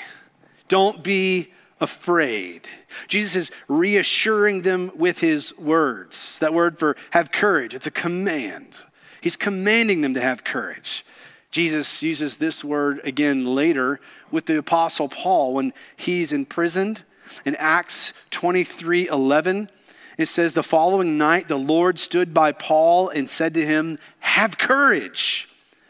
Don't 0.67 1.03
be 1.03 1.53
afraid. 1.79 2.67
Jesus 3.07 3.35
is 3.35 3.51
reassuring 3.67 4.61
them 4.61 4.91
with 4.95 5.19
his 5.19 5.57
words. 5.57 6.39
That 6.39 6.53
word 6.53 6.79
for 6.79 6.95
have 7.11 7.31
courage, 7.31 7.75
it's 7.75 7.87
a 7.87 7.91
command. 7.91 8.83
He's 9.21 9.37
commanding 9.37 10.01
them 10.01 10.13
to 10.13 10.21
have 10.21 10.43
courage. 10.43 11.05
Jesus 11.51 12.03
uses 12.03 12.37
this 12.37 12.63
word 12.63 13.01
again 13.03 13.45
later 13.55 13.99
with 14.31 14.45
the 14.45 14.57
apostle 14.57 15.09
Paul 15.09 15.55
when 15.55 15.73
he's 15.95 16.31
imprisoned 16.31 17.03
in 17.45 17.55
Acts 17.55 18.13
23 18.31 19.07
11. 19.07 19.69
It 20.17 20.27
says, 20.27 20.53
The 20.53 20.63
following 20.63 21.17
night 21.17 21.47
the 21.47 21.57
Lord 21.57 21.97
stood 21.97 22.33
by 22.33 22.51
Paul 22.51 23.09
and 23.09 23.29
said 23.29 23.53
to 23.55 23.65
him, 23.65 23.97
Have 24.19 24.57
courage. 24.57 25.48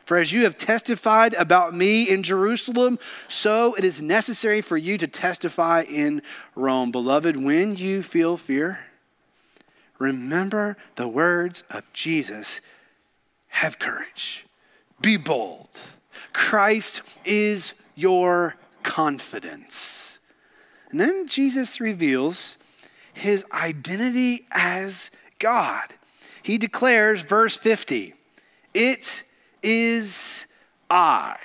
For 0.10 0.18
as 0.18 0.34
you 0.34 0.46
have 0.46 0.58
testified 0.58 1.36
about 1.36 1.76
me 1.76 2.10
in 2.10 2.24
Jerusalem, 2.24 2.98
so 3.28 3.76
it 3.76 3.86
is 3.86 4.02
necessary 4.02 4.60
for 4.60 4.76
you 4.76 4.98
to 4.98 5.08
testify 5.08 5.84
in 5.84 6.24
Rome. 6.56 6.90
Beloved, 6.90 7.38
when 7.38 7.76
you 7.76 8.02
feel 8.02 8.36
fear, 8.36 8.80
remember 10.00 10.78
the 10.96 11.08
words 11.08 11.64
of 11.70 11.84
Jesus 11.94 12.60
have 13.50 13.78
courage. 13.78 14.48
be 15.00 15.16
bold. 15.16 15.80
Christ 16.34 17.04
is 17.24 17.76
your 17.94 18.56
confidence. 18.82 20.18
And 20.90 21.00
then 21.00 21.28
Jesus 21.28 21.80
reveals 21.80 22.58
his 23.14 23.46
identity 23.52 24.48
as 24.50 25.12
God. 25.38 25.94
He 26.42 26.58
declares, 26.58 27.22
verse 27.22 27.56
50, 27.56 28.16
it 28.74 29.24
is 29.64 30.48
I. 30.90 31.38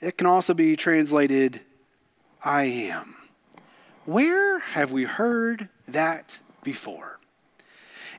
It 0.00 0.18
can 0.18 0.26
also 0.26 0.54
be 0.54 0.76
translated, 0.76 1.60
I 2.42 2.64
am. 2.64 3.14
Where 4.04 4.58
have 4.60 4.92
we 4.92 5.04
heard 5.04 5.68
that 5.88 6.38
before? 6.62 7.18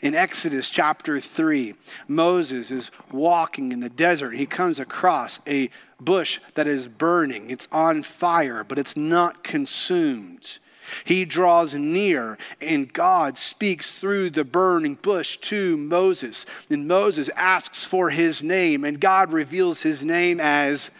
In 0.02 0.14
Exodus 0.14 0.70
chapter 0.70 1.20
3, 1.20 1.74
Moses 2.08 2.70
is 2.72 2.92
walking 3.12 3.72
in 3.72 3.80
the 3.80 3.90
desert. 3.90 4.32
He 4.32 4.46
comes 4.46 4.80
across 4.80 5.40
a 5.48 5.70
bush 6.00 6.40
that 6.54 6.68
is 6.68 6.88
burning. 6.88 7.50
It's 7.50 7.68
on 7.72 8.04
fire, 8.04 8.64
but 8.64 8.78
it's 8.78 8.96
not 8.96 9.44
consumed. 9.44 10.60
He 11.06 11.26
draws 11.26 11.74
near, 11.74 12.38
and 12.62 12.92
God 12.92 13.38
speaks 13.38 14.00
through 14.00 14.32
the 14.32 14.44
burning 14.44 14.96
bush 14.96 15.38
to 15.38 15.78
Moses. 15.78 16.46
And 16.70 16.88
Moses 16.88 17.30
asks 17.36 17.86
for 17.86 18.10
his 18.10 18.44
name, 18.44 18.84
and 18.84 19.00
God 19.00 19.32
reveals 19.32 19.82
his 19.82 20.04
name 20.06 20.40
as 20.40 20.92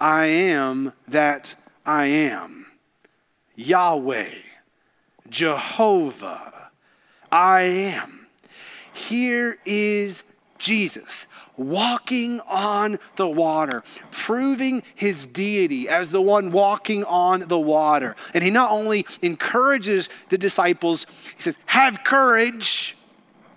I 0.00 0.26
am 0.26 0.92
that 1.08 1.54
I 1.86 2.06
am. 2.06 2.66
Yahweh, 3.54 4.30
Jehovah, 5.28 6.70
I 7.30 7.62
am. 7.62 8.26
Here 8.92 9.58
is 9.64 10.22
Jesus 10.58 11.26
walking 11.56 12.40
on 12.40 12.98
the 13.16 13.28
water, 13.28 13.82
proving 14.10 14.82
his 14.94 15.26
deity 15.26 15.88
as 15.88 16.10
the 16.10 16.22
one 16.22 16.50
walking 16.50 17.04
on 17.04 17.48
the 17.48 17.58
water. 17.58 18.16
And 18.34 18.42
he 18.42 18.50
not 18.50 18.70
only 18.70 19.06
encourages 19.20 20.08
the 20.28 20.38
disciples, 20.38 21.06
he 21.36 21.42
says, 21.42 21.58
Have 21.66 22.04
courage, 22.04 22.96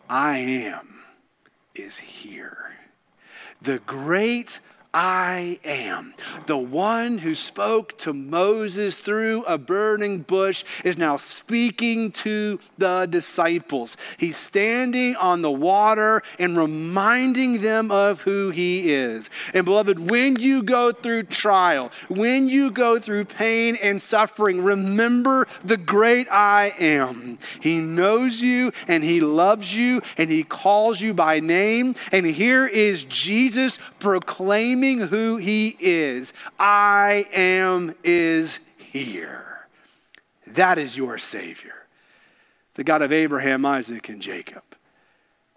I 0.10 0.38
am 0.38 0.96
is 1.74 1.98
here. 1.98 2.74
The 3.62 3.80
great 3.80 4.60
I 4.98 5.60
am. 5.66 6.14
The 6.48 6.58
one 6.58 7.18
who 7.18 7.36
spoke 7.36 7.98
to 7.98 8.14
Moses 8.14 8.96
through 8.96 9.44
a 9.44 9.58
burning 9.58 10.20
bush 10.20 10.64
is 10.86 10.98
now 10.98 11.18
speaking 11.18 12.14
to 12.14 12.60
the 12.78 13.06
disciples. 13.06 13.98
He's 14.18 14.38
standing 14.38 15.18
on 15.18 15.42
the 15.42 15.52
water 15.52 16.24
and 16.40 16.56
reminding 16.56 17.62
them 17.62 17.92
of 17.92 18.22
who 18.22 18.52
he 18.52 18.94
is. 18.94 19.30
And 19.54 19.66
beloved, 19.66 20.10
when 20.10 20.38
you 20.38 20.64
go 20.64 20.94
through 20.94 21.24
trial, 21.24 21.92
when 22.08 22.48
you 22.48 22.72
go 22.72 22.98
through 22.98 23.26
pain 23.26 23.76
and 23.84 24.02
suffering, 24.02 24.64
remember 24.64 25.46
the 25.66 25.76
great 25.76 26.32
I 26.32 26.74
am. 26.80 27.38
He 27.60 27.80
knows 27.80 28.42
you 28.42 28.72
and 28.88 29.04
he 29.04 29.20
loves 29.20 29.76
you 29.76 30.02
and 30.18 30.32
he 30.32 30.44
calls 30.44 31.02
you 31.02 31.14
by 31.14 31.42
name. 31.42 31.96
And 32.14 32.26
here 32.26 32.66
is 32.66 33.04
Jesus 33.04 33.78
proclaiming 34.00 34.85
who 34.94 35.38
he 35.38 35.76
is. 35.80 36.34
I 36.60 37.26
am 37.34 37.96
is 38.04 38.60
here. 38.78 39.68
That 40.48 40.78
is 40.78 40.96
your 40.96 41.18
Savior, 41.18 41.88
the 42.76 42.84
God 42.84 43.02
of 43.02 43.12
Abraham, 43.12 43.66
Isaac, 43.66 44.10
and 44.10 44.22
Jacob, 44.22 44.64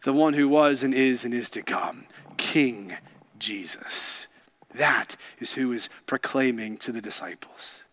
the 0.02 0.12
one 0.12 0.34
who 0.34 0.48
was 0.48 0.82
and 0.82 0.94
is 0.94 1.24
and 1.24 1.34
is 1.34 1.50
to 1.50 1.62
come, 1.62 2.06
King 2.36 2.96
Jesus. 3.38 4.26
That 4.74 5.16
is 5.38 5.54
who 5.54 5.72
is 5.72 5.88
proclaiming 6.06 6.76
to 6.78 6.92
the 6.92 7.00
disciples. 7.00 7.84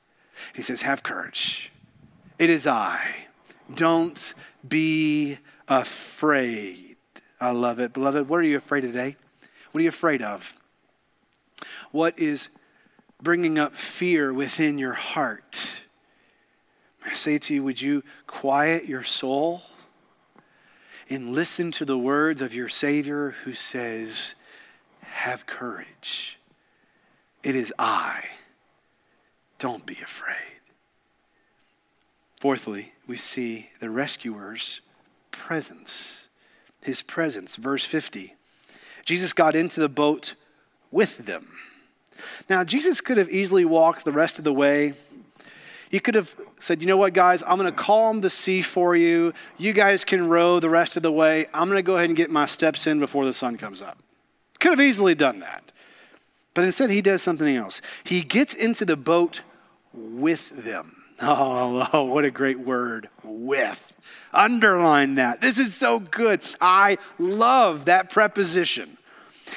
He 0.54 0.62
says, 0.62 0.82
Have 0.82 1.04
courage. 1.04 1.72
It 2.38 2.50
is 2.50 2.68
I. 2.68 3.28
Don't 3.74 4.34
be 4.68 5.38
afraid. 5.68 6.98
I 7.40 7.52
love 7.52 7.80
it. 7.80 7.94
Beloved, 7.94 8.28
what 8.28 8.40
are 8.40 8.44
you 8.44 8.58
afraid 8.58 8.86
of 8.86 8.92
today? 8.92 9.16
What 9.72 9.80
are 9.80 9.84
you 9.84 9.90
afraid 9.90 10.22
of? 10.22 10.56
What 11.92 12.18
is 12.20 12.50
bringing 13.22 13.58
up 13.58 13.76
fear 13.76 14.34
within 14.34 14.78
your 14.78 14.94
heart. 14.94 15.82
I 17.06 17.14
say 17.14 17.38
to 17.38 17.54
you, 17.54 17.64
would 17.64 17.82
you 17.82 18.04
quiet 18.28 18.86
your 18.86 19.04
soul 19.04 19.62
and 21.10 21.34
listen 21.34 21.72
to 21.74 21.86
the 21.86 21.98
words 21.98 22.42
of 22.42 22.54
your 22.54 22.70
Savior 22.70 23.36
who 23.44 23.54
says, 23.54 24.36
Have 25.02 25.46
courage. 25.46 26.40
It 27.44 27.56
is 27.56 27.74
I. 27.78 28.24
Don't 29.60 29.86
be 29.86 29.98
afraid. 30.04 30.36
Fourthly, 32.40 32.94
we 33.08 33.18
see 33.18 33.70
the 33.80 33.90
rescuer's 33.90 34.82
presence. 35.32 36.28
His 36.84 37.02
presence. 37.02 37.56
Verse 37.56 37.86
50. 37.86 38.36
Jesus 39.06 39.34
got 39.34 39.56
into 39.56 39.80
the 39.80 39.90
boat 39.90 40.34
with 40.92 41.26
them. 41.26 41.48
Now, 42.50 42.64
Jesus 42.64 43.02
could 43.02 43.18
have 43.18 43.30
easily 43.30 43.66
walked 43.66 44.06
the 44.06 44.12
rest 44.12 44.38
of 44.38 44.44
the 44.44 44.54
way. 44.54 44.94
He 45.90 46.00
could 46.00 46.16
have 46.16 46.36
said, 46.60 46.82
You 46.82 46.88
know 46.88 46.98
what, 46.98 47.14
guys, 47.14 47.44
I'm 47.44 47.58
going 47.58 47.72
to 47.72 47.78
calm 47.78 48.22
the 48.22 48.30
sea 48.30 48.62
for 48.62 48.96
you. 48.96 49.34
You 49.58 49.74
guys 49.74 50.04
can 50.06 50.28
row 50.28 50.60
the 50.60 50.70
rest 50.70 50.98
of 50.98 51.04
the 51.04 51.12
way. 51.12 51.48
I'm 51.54 51.68
going 51.68 51.78
to 51.78 51.84
go 51.84 51.96
ahead 51.96 52.10
and 52.10 52.18
get 52.18 52.32
my 52.32 52.46
steps 52.46 52.88
in 52.88 53.00
before 53.00 53.26
the 53.26 53.34
sun 53.34 53.58
comes 53.58 53.82
up. 53.82 53.98
Could 54.60 54.72
have 54.72 54.82
easily 54.82 55.16
done 55.16 55.40
that. 55.40 55.72
But 56.54 56.64
instead, 56.64 56.90
he 56.90 57.02
does 57.02 57.22
something 57.22 57.56
else. 57.56 57.82
He 58.04 58.22
gets 58.22 58.54
into 58.54 58.86
the 58.86 58.96
boat 58.96 59.42
with 59.94 60.50
them. 60.64 61.04
Oh, 61.22 61.88
oh, 61.94 62.04
what 62.06 62.26
a 62.26 62.32
great 62.32 62.60
word, 62.60 63.10
with. 63.24 63.94
Underline 64.34 65.16
that. 65.16 65.42
This 65.42 65.60
is 65.60 65.74
so 65.76 66.00
good. 66.00 66.44
I 66.60 66.98
love 67.20 67.86
that 67.86 68.10
preposition. 68.10 68.98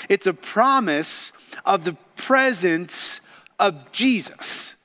It's 0.09 0.27
a 0.27 0.35
promise 0.35 1.33
of 1.65 1.85
the 1.85 1.97
presence 2.17 3.21
of 3.59 3.91
Jesus. 3.93 4.77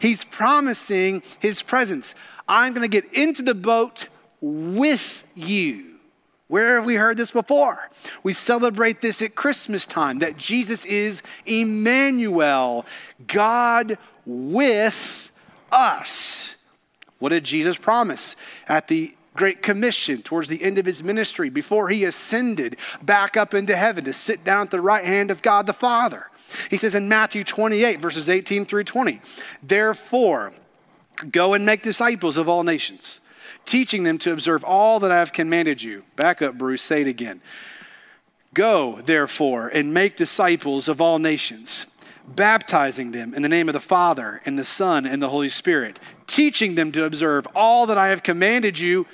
He's 0.00 0.24
promising 0.24 1.22
his 1.38 1.62
presence. 1.62 2.14
I'm 2.48 2.72
going 2.72 2.88
to 2.88 3.00
get 3.00 3.12
into 3.12 3.42
the 3.42 3.54
boat 3.54 4.08
with 4.40 5.24
you. 5.34 5.96
Where 6.48 6.76
have 6.76 6.84
we 6.84 6.94
heard 6.94 7.16
this 7.16 7.32
before? 7.32 7.90
We 8.22 8.32
celebrate 8.32 9.00
this 9.00 9.20
at 9.20 9.34
Christmas 9.34 9.84
time 9.84 10.20
that 10.20 10.36
Jesus 10.36 10.84
is 10.86 11.22
Emmanuel, 11.44 12.86
God 13.26 13.98
with 14.24 15.32
us. 15.72 16.56
What 17.18 17.30
did 17.30 17.44
Jesus 17.44 17.76
promise 17.76 18.36
at 18.68 18.86
the 18.88 19.14
Great 19.36 19.62
Commission 19.62 20.22
towards 20.22 20.48
the 20.48 20.62
end 20.62 20.78
of 20.78 20.86
his 20.86 21.02
ministry 21.02 21.50
before 21.50 21.88
he 21.88 22.04
ascended 22.04 22.76
back 23.02 23.36
up 23.36 23.54
into 23.54 23.76
heaven 23.76 24.04
to 24.04 24.12
sit 24.12 24.44
down 24.44 24.62
at 24.62 24.70
the 24.70 24.80
right 24.80 25.04
hand 25.04 25.30
of 25.30 25.42
God 25.42 25.66
the 25.66 25.72
Father? 25.72 26.28
He 26.70 26.76
says 26.76 26.94
in 26.94 27.08
Matthew 27.08 27.44
28, 27.44 28.00
verses 28.00 28.28
18 28.28 28.64
through 28.64 28.84
20, 28.84 29.20
Therefore, 29.62 30.52
go 31.30 31.54
and 31.54 31.66
make 31.66 31.82
disciples 31.82 32.36
of 32.36 32.48
all 32.48 32.62
nations, 32.62 33.20
teaching 33.64 34.04
them 34.04 34.18
to 34.18 34.32
observe 34.32 34.64
all 34.64 35.00
that 35.00 35.10
I 35.10 35.18
have 35.18 35.32
commanded 35.32 35.82
you. 35.82 36.04
Back 36.14 36.42
up, 36.42 36.56
Bruce, 36.56 36.82
say 36.82 37.02
it 37.02 37.06
again. 37.06 37.40
Go, 38.54 39.00
therefore, 39.04 39.68
and 39.68 39.92
make 39.92 40.16
disciples 40.16 40.88
of 40.88 41.00
all 41.00 41.18
nations, 41.18 41.86
baptizing 42.26 43.10
them 43.10 43.34
in 43.34 43.42
the 43.42 43.48
name 43.48 43.68
of 43.68 43.74
the 43.74 43.80
Father, 43.80 44.40
and 44.46 44.58
the 44.58 44.64
Son, 44.64 45.04
and 45.04 45.22
the 45.22 45.28
Holy 45.28 45.48
Spirit, 45.48 46.00
teaching 46.26 46.74
them 46.74 46.90
to 46.92 47.04
observe 47.04 47.46
all 47.54 47.86
that 47.86 47.98
I 47.98 48.08
have 48.08 48.22
commanded 48.22 48.78
you. 48.78 49.06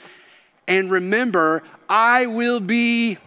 And 0.67 0.91
remember, 0.91 1.63
I 1.89 2.27
will 2.27 2.61
be 2.61 3.19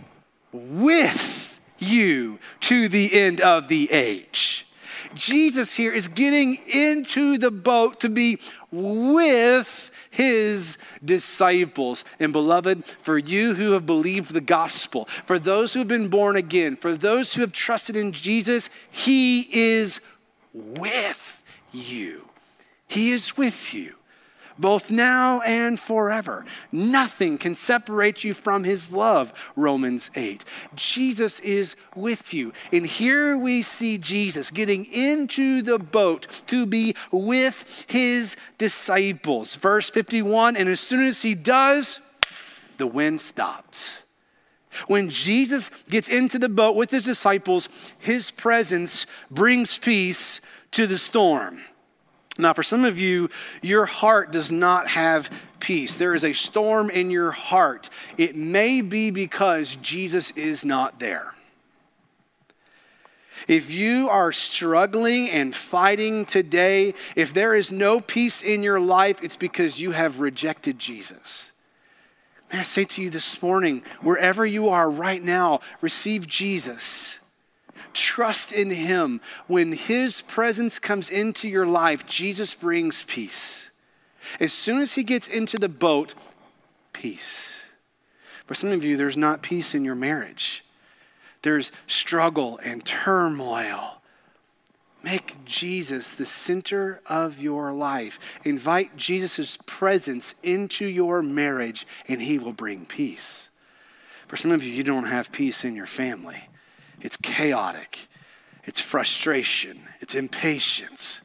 with 0.52 1.60
you 1.78 2.40
to 2.62 2.88
the 2.88 3.14
end 3.14 3.42
of 3.42 3.68
the 3.68 3.92
age. 3.92 4.66
Jesus 5.14 5.76
here 5.76 5.94
is 5.94 6.08
getting 6.08 6.58
into 6.72 7.38
the 7.38 7.52
boat 7.52 8.02
to 8.02 8.10
be 8.10 8.40
with 8.72 9.92
his 10.10 10.78
disciples. 11.04 12.04
And 12.20 12.34
beloved, 12.34 12.86
for 13.02 13.18
you 13.18 13.54
who 13.54 13.72
have 13.72 13.86
believed 13.86 14.34
the 14.34 14.42
gospel, 14.42 15.08
for 15.26 15.40
those 15.40 15.74
who 15.74 15.80
have 15.80 15.88
been 15.88 16.10
born 16.10 16.36
again, 16.36 16.76
for 16.76 16.94
those 16.94 17.34
who 17.34 17.42
have 17.42 17.52
trusted 17.52 17.96
in 17.96 18.12
Jesus, 18.12 18.70
he 18.92 19.48
is 19.52 20.02
with 20.54 21.42
you. 21.72 22.28
He 22.88 23.12
is 23.12 23.38
with 23.38 23.74
you 23.74 23.96
both 24.58 24.90
now 24.90 25.42
and 25.42 25.80
forever. 25.80 26.46
Nothing 26.72 27.38
can 27.38 27.56
separate 27.56 28.24
you 28.24 28.34
from 28.34 28.64
his 28.64 28.92
love, 28.92 29.34
Romans 29.56 30.12
8. 30.16 30.44
Jesus 30.76 31.40
is 31.42 31.76
with 31.96 32.34
you. 32.34 32.54
And 32.72 32.86
here 32.86 33.38
we 33.38 33.62
see 33.62 33.98
Jesus 33.98 34.52
getting 34.52 34.86
into 34.86 35.62
the 35.62 35.80
boat 35.80 36.42
to 36.48 36.66
be 36.66 36.96
with 37.12 37.86
his 37.88 38.38
disciples. 38.58 39.56
Verse 39.56 39.90
51 39.90 40.56
And 40.56 40.70
as 40.70 40.80
soon 40.80 41.02
as 41.02 41.22
he 41.22 41.36
does, 41.36 42.00
the 42.78 42.88
wind 42.88 43.22
stops. 43.22 44.04
When 44.88 45.10
Jesus 45.10 45.70
gets 45.90 46.10
into 46.10 46.38
the 46.38 46.50
boat 46.50 46.76
with 46.76 46.92
his 46.92 47.04
disciples, 47.04 47.70
his 48.00 48.32
presence 48.32 49.06
brings 49.32 49.78
peace 49.78 50.42
to 50.72 50.86
the 50.86 50.98
storm. 50.98 51.62
Now, 52.38 52.54
for 52.54 52.64
some 52.64 52.84
of 52.84 53.00
you, 53.00 53.30
your 53.62 53.86
heart 53.86 54.32
does 54.32 54.52
not 54.52 54.88
have 54.90 55.30
peace. 55.60 55.98
There 55.98 56.14
is 56.14 56.26
a 56.26 56.34
storm 56.34 56.90
in 56.90 57.10
your 57.10 57.32
heart. 57.32 57.90
It 58.18 58.36
may 58.36 58.82
be 58.82 59.10
because 59.10 59.78
Jesus 59.78 60.32
is 60.32 60.66
not 60.66 61.00
there. 61.00 61.34
If 63.48 63.72
you 63.72 64.10
are 64.10 64.32
struggling 64.32 65.30
and 65.30 65.56
fighting 65.56 66.26
today, 66.26 66.94
if 67.16 67.34
there 67.34 67.56
is 67.56 67.72
no 67.72 68.02
peace 68.02 68.42
in 68.42 68.64
your 68.64 68.80
life, 68.80 69.24
it's 69.24 69.38
because 69.38 69.80
you 69.80 69.92
have 69.92 70.20
rejected 70.20 70.80
Jesus. 70.80 71.52
May 72.52 72.60
I 72.60 72.64
say 72.64 72.86
to 72.86 73.02
you 73.02 73.10
this 73.10 73.42
morning, 73.42 73.84
wherever 74.02 74.46
you 74.46 74.70
are 74.70 74.90
right 74.90 75.24
now, 75.24 75.62
receive 75.82 76.28
Jesus. 76.28 77.20
Trust 77.96 78.52
in 78.52 78.72
Him. 78.72 79.22
When 79.48 79.72
His 79.72 80.22
presence 80.22 80.80
comes 80.80 81.10
into 81.10 81.48
your 81.48 81.66
life, 81.66 82.06
Jesus 82.06 82.54
brings 82.54 83.04
peace. 83.04 83.70
As 84.38 84.52
soon 84.52 84.82
as 84.82 84.96
He 84.96 85.04
gets 85.04 85.30
into 85.30 85.58
the 85.58 85.70
boat, 85.70 86.14
peace. 86.92 87.64
For 88.46 88.54
some 88.54 88.72
of 88.72 88.84
you, 88.84 88.98
there's 88.98 89.16
not 89.16 89.42
peace 89.42 89.74
in 89.74 89.86
your 89.86 89.96
marriage, 89.96 90.66
there's 91.42 91.72
struggle 91.88 92.60
and 92.64 92.86
turmoil. 92.86 94.02
Make 95.02 95.46
Jesus 95.46 96.12
the 96.12 96.26
center 96.26 97.00
of 97.06 97.40
your 97.40 97.72
life. 97.72 98.20
Invite 98.44 98.98
Jesus' 98.98 99.58
presence 99.68 100.34
into 100.42 100.86
your 100.86 101.22
marriage, 101.22 101.86
and 102.08 102.22
He 102.22 102.40
will 102.40 102.54
bring 102.54 102.88
peace. 102.88 103.50
For 104.28 104.36
some 104.36 104.52
of 104.52 104.64
you, 104.64 104.72
you 104.74 104.84
don't 104.84 105.06
have 105.06 105.32
peace 105.32 105.64
in 105.64 105.76
your 105.76 105.86
family. 105.86 106.50
It's 107.02 107.18
chaotic, 107.18 108.08
it's 108.64 108.80
frustration, 108.80 109.80
it's 110.02 110.16
impatience. 110.16 111.22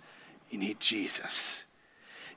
You 0.50 0.58
need 0.58 0.80
Jesus. 0.80 1.64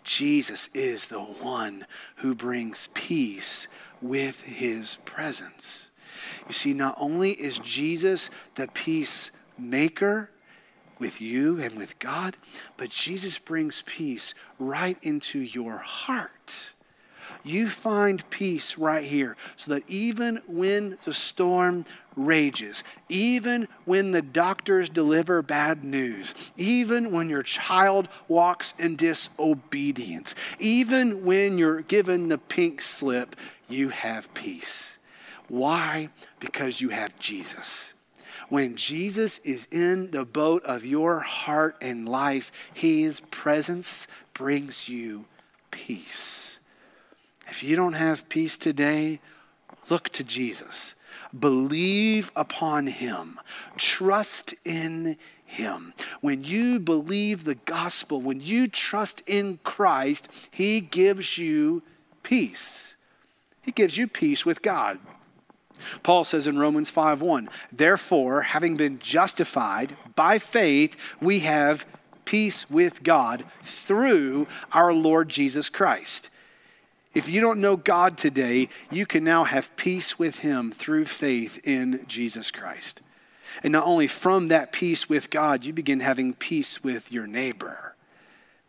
Jesus 0.04 0.70
is 0.74 1.08
the 1.08 1.20
one 1.20 1.88
who 2.18 2.36
brings 2.36 2.90
peace 2.94 3.68
with 4.02 4.42
his 4.42 4.98
presence. 5.06 5.90
You 6.48 6.54
see, 6.54 6.74
not 6.74 6.96
only 7.00 7.32
is 7.32 7.58
Jesus 7.60 8.30
the 8.56 8.68
peacemaker 8.68 10.30
with 11.00 11.22
you 11.22 11.60
and 11.60 11.78
with 11.78 11.98
God, 12.00 12.38
but 12.78 12.90
Jesus 12.90 13.40
brings 13.40 13.82
peace 13.86 14.34
right 14.60 14.98
into 15.02 15.40
your 15.40 15.78
heart 15.78 16.74
you 17.44 17.70
find 17.70 18.28
peace 18.30 18.78
right 18.78 19.04
here 19.04 19.36
so 19.58 19.74
that 19.74 19.84
even 19.90 20.42
when 20.48 20.98
the 21.04 21.14
storm 21.14 21.86
rages, 22.16 22.84
even 23.10 23.68
when 23.86 24.12
the 24.12 24.22
doctors 24.22 24.90
deliver 24.90 25.42
bad 25.42 25.84
news, 25.84 26.34
even 26.58 27.12
when 27.12 27.30
your 27.30 27.44
child 27.44 28.08
walks 28.28 28.74
in 28.78 28.96
disobedience, 28.96 30.36
even 30.60 31.26
when 31.26 31.58
you're 31.58 31.82
given 31.82 32.30
the 32.30 32.38
pink 32.38 32.82
slip, 32.82 33.36
you 33.68 33.90
have 33.90 34.34
peace. 34.34 35.00
Why? 35.48 36.10
Because 36.40 36.82
you 36.82 36.90
have 36.90 37.18
Jesus. 37.20 37.94
When 38.50 38.76
Jesus 38.76 39.40
is 39.40 39.68
in 39.72 40.12
the 40.12 40.26
boat 40.26 40.64
of 40.64 40.86
your 40.86 41.20
heart 41.20 41.76
and 41.82 42.08
life, 42.08 42.52
his 42.74 43.20
presence 43.20 44.08
brings 44.34 44.88
you 44.88 45.26
peace. 45.72 46.60
If 47.48 47.64
you 47.64 47.76
don't 47.76 47.94
have 47.94 48.30
peace 48.30 48.58
today, 48.58 49.20
look 49.90 50.10
to 50.10 50.24
Jesus. 50.24 50.96
Believe 51.38 52.32
upon 52.36 52.88
him. 52.88 53.40
Trust 53.78 54.54
in 54.64 55.18
him. 55.46 55.94
When 56.22 56.44
you 56.44 56.80
believe 56.80 57.44
the 57.44 57.56
gospel, 57.56 58.22
when 58.22 58.42
you 58.42 58.68
trust 58.68 59.22
in 59.28 59.60
Christ, 59.64 60.30
he 60.52 60.80
gives 60.80 61.38
you 61.38 61.84
peace. 62.24 62.96
He 63.62 63.72
gives 63.72 63.98
you 63.98 64.08
peace 64.08 64.46
with 64.46 64.62
God. 64.62 65.00
Paul 66.02 66.24
says 66.24 66.48
in 66.48 66.60
Romans 66.60 66.90
5:1, 66.90 67.50
"Therefore, 67.72 68.44
having 68.44 68.76
been 68.78 69.00
justified 69.00 69.98
by 70.16 70.40
faith, 70.40 70.96
we 71.20 71.40
have 71.40 71.86
peace 72.26 72.70
with 72.70 73.04
God 73.04 73.46
through 73.64 74.48
our 74.72 74.94
Lord 74.94 75.30
Jesus 75.30 75.70
Christ." 75.70 76.30
If 77.14 77.30
you 77.30 77.42
don't 77.42 77.62
know 77.62 77.76
God 77.76 78.18
today, 78.18 78.70
you 78.90 79.06
can 79.06 79.24
now 79.24 79.44
have 79.44 79.76
peace 79.76 80.18
with 80.18 80.40
Him 80.40 80.72
through 80.72 81.06
faith 81.06 81.60
in 81.64 82.06
Jesus 82.08 82.50
Christ. 82.50 83.02
And 83.62 83.72
not 83.72 83.86
only 83.86 84.08
from 84.08 84.48
that 84.48 84.72
peace 84.72 85.08
with 85.08 85.30
God, 85.30 85.64
you 85.64 85.74
begin 85.74 86.00
having 86.00 86.34
peace 86.34 86.84
with 86.84 87.12
your 87.12 87.28
neighbor, 87.28 87.96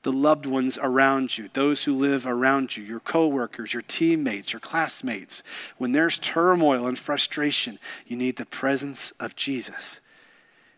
the 0.03 0.13
loved 0.13 0.45
ones 0.45 0.79
around 0.83 1.39
you, 1.39 1.49
those 1.55 1.85
who 1.85 1.97
live 1.97 2.27
around 2.27 2.77
you, 2.77 2.85
your 2.85 3.01
coworkers, 3.01 3.73
your 3.73 3.83
teammates, 3.83 4.53
your 4.53 4.61
classmates. 4.61 5.43
When 5.79 5.93
there's 5.93 6.19
turmoil 6.19 6.87
and 6.87 6.99
frustration, 6.99 7.79
you 8.07 8.17
need 8.17 8.37
the 8.37 8.45
presence 8.45 9.11
of 9.13 9.37
Jesus. 9.37 10.01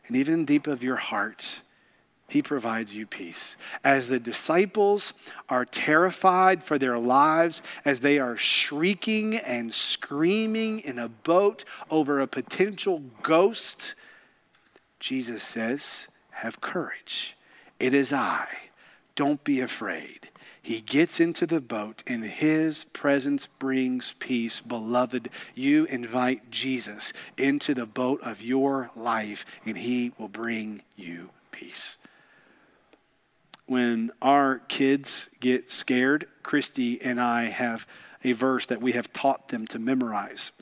And 0.06 0.16
even 0.16 0.44
deep 0.44 0.68
of 0.68 0.84
your 0.84 0.96
heart, 0.96 1.62
he 2.28 2.42
provides 2.42 2.94
you 2.94 3.06
peace. 3.06 3.56
As 3.84 4.08
the 4.08 4.18
disciples 4.18 5.12
are 5.48 5.64
terrified 5.64 6.62
for 6.62 6.76
their 6.76 6.98
lives, 6.98 7.62
as 7.84 8.00
they 8.00 8.18
are 8.18 8.36
shrieking 8.36 9.36
and 9.36 9.72
screaming 9.72 10.80
in 10.80 10.98
a 10.98 11.08
boat 11.08 11.64
over 11.88 12.20
a 12.20 12.26
potential 12.26 13.02
ghost, 13.22 13.94
Jesus 14.98 15.44
says, 15.44 16.08
Have 16.30 16.60
courage. 16.60 17.36
It 17.78 17.94
is 17.94 18.12
I. 18.12 18.48
Don't 19.14 19.44
be 19.44 19.60
afraid. 19.60 20.30
He 20.60 20.80
gets 20.80 21.20
into 21.20 21.46
the 21.46 21.60
boat, 21.60 22.02
and 22.08 22.24
his 22.24 22.86
presence 22.86 23.46
brings 23.46 24.14
peace. 24.18 24.60
Beloved, 24.60 25.30
you 25.54 25.84
invite 25.84 26.50
Jesus 26.50 27.12
into 27.38 27.72
the 27.72 27.86
boat 27.86 28.20
of 28.22 28.42
your 28.42 28.90
life, 28.96 29.46
and 29.64 29.78
he 29.78 30.10
will 30.18 30.26
bring 30.26 30.82
you 30.96 31.30
peace 31.52 31.96
when 33.66 34.12
our 34.22 34.60
kids 34.68 35.28
get 35.40 35.68
scared, 35.68 36.26
Christy 36.42 37.02
and 37.02 37.20
I 37.20 37.44
have 37.44 37.86
a 38.22 38.32
verse 38.32 38.66
that 38.66 38.80
we 38.80 38.92
have 38.92 39.12
taught 39.12 39.48
them 39.48 39.66
to 39.68 39.78
memorize. 39.78 40.52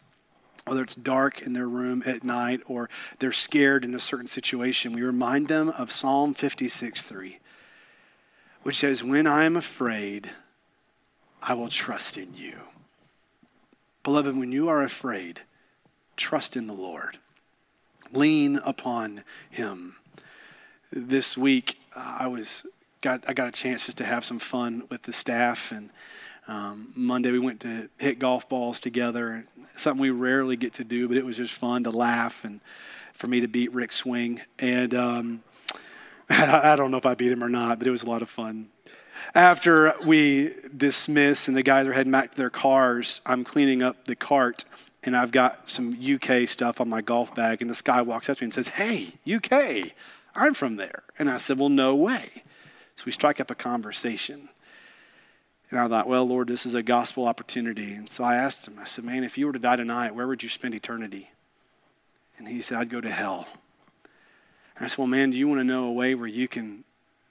Whether 0.66 0.82
it's 0.82 0.94
dark 0.94 1.42
in 1.42 1.52
their 1.52 1.68
room 1.68 2.02
at 2.06 2.24
night 2.24 2.62
or 2.66 2.88
they're 3.18 3.32
scared 3.32 3.84
in 3.84 3.94
a 3.94 4.00
certain 4.00 4.26
situation, 4.26 4.94
we 4.94 5.02
remind 5.02 5.48
them 5.48 5.68
of 5.68 5.92
Psalm 5.92 6.32
56 6.32 7.02
3, 7.02 7.38
which 8.62 8.78
says, 8.78 9.04
When 9.04 9.26
I 9.26 9.44
am 9.44 9.56
afraid, 9.56 10.30
I 11.42 11.52
will 11.52 11.68
trust 11.68 12.16
in 12.16 12.32
you. 12.34 12.56
Beloved, 14.02 14.36
when 14.36 14.52
you 14.52 14.68
are 14.68 14.82
afraid, 14.82 15.42
trust 16.16 16.56
in 16.56 16.66
the 16.66 16.72
Lord, 16.72 17.18
lean 18.12 18.58
upon 18.64 19.22
Him. 19.50 19.96
This 20.90 21.36
week, 21.36 21.78
uh, 21.94 22.16
I 22.20 22.26
was 22.28 22.66
got 23.04 23.22
I 23.28 23.34
got 23.34 23.48
a 23.48 23.52
chance 23.52 23.86
just 23.86 23.98
to 23.98 24.04
have 24.04 24.24
some 24.24 24.38
fun 24.38 24.84
with 24.88 25.02
the 25.02 25.12
staff. 25.12 25.70
And 25.70 25.90
um, 26.48 26.88
Monday 26.96 27.30
we 27.30 27.38
went 27.38 27.60
to 27.60 27.88
hit 27.98 28.18
golf 28.18 28.48
balls 28.48 28.80
together. 28.80 29.44
Something 29.76 30.00
we 30.00 30.10
rarely 30.10 30.56
get 30.56 30.74
to 30.74 30.84
do, 30.84 31.06
but 31.06 31.16
it 31.16 31.24
was 31.24 31.36
just 31.36 31.52
fun 31.52 31.84
to 31.84 31.90
laugh 31.90 32.44
and 32.44 32.60
for 33.12 33.26
me 33.26 33.40
to 33.40 33.46
beat 33.46 33.72
Rick 33.72 33.92
Swing. 33.92 34.40
And 34.58 34.94
um, 34.94 35.42
I 36.30 36.74
don't 36.76 36.90
know 36.90 36.96
if 36.96 37.06
I 37.06 37.14
beat 37.14 37.30
him 37.30 37.44
or 37.44 37.48
not, 37.48 37.78
but 37.78 37.86
it 37.86 37.90
was 37.90 38.02
a 38.02 38.10
lot 38.10 38.22
of 38.22 38.30
fun. 38.30 38.70
After 39.34 39.94
we 40.06 40.52
dismiss 40.74 41.48
and 41.48 41.56
the 41.56 41.62
guys 41.62 41.86
are 41.86 41.92
heading 41.92 42.12
back 42.12 42.30
to 42.32 42.36
their 42.36 42.50
cars, 42.50 43.20
I'm 43.26 43.44
cleaning 43.44 43.82
up 43.82 44.06
the 44.06 44.16
cart 44.16 44.64
and 45.02 45.16
I've 45.16 45.32
got 45.32 45.68
some 45.68 45.94
UK 46.00 46.48
stuff 46.48 46.80
on 46.80 46.88
my 46.88 47.02
golf 47.02 47.34
bag. 47.34 47.60
And 47.60 47.70
this 47.70 47.82
guy 47.82 48.00
walks 48.00 48.30
up 48.30 48.38
to 48.38 48.44
me 48.44 48.46
and 48.46 48.54
says, 48.54 48.68
Hey, 48.68 49.14
UK, 49.30 49.92
I'm 50.34 50.54
from 50.54 50.76
there. 50.76 51.02
And 51.18 51.30
I 51.30 51.36
said, 51.36 51.58
Well, 51.58 51.68
no 51.68 51.94
way. 51.94 52.43
So 52.96 53.04
we 53.06 53.12
strike 53.12 53.40
up 53.40 53.50
a 53.50 53.54
conversation. 53.54 54.48
And 55.70 55.80
I 55.80 55.88
thought, 55.88 56.08
well, 56.08 56.24
Lord, 56.24 56.48
this 56.48 56.66
is 56.66 56.74
a 56.74 56.82
gospel 56.82 57.26
opportunity. 57.26 57.94
And 57.94 58.08
so 58.08 58.22
I 58.22 58.36
asked 58.36 58.68
him, 58.68 58.78
I 58.80 58.84
said, 58.84 59.04
man, 59.04 59.24
if 59.24 59.36
you 59.36 59.46
were 59.46 59.52
to 59.52 59.58
die 59.58 59.76
tonight, 59.76 60.14
where 60.14 60.26
would 60.26 60.42
you 60.42 60.48
spend 60.48 60.74
eternity? 60.74 61.30
And 62.38 62.46
he 62.46 62.62
said, 62.62 62.78
I'd 62.78 62.90
go 62.90 63.00
to 63.00 63.10
hell. 63.10 63.48
And 64.76 64.84
I 64.84 64.88
said, 64.88 64.98
well, 64.98 65.06
man, 65.06 65.30
do 65.30 65.38
you 65.38 65.48
want 65.48 65.60
to 65.60 65.64
know 65.64 65.86
a 65.86 65.92
way 65.92 66.14
where 66.14 66.28
you 66.28 66.48
can 66.48 66.84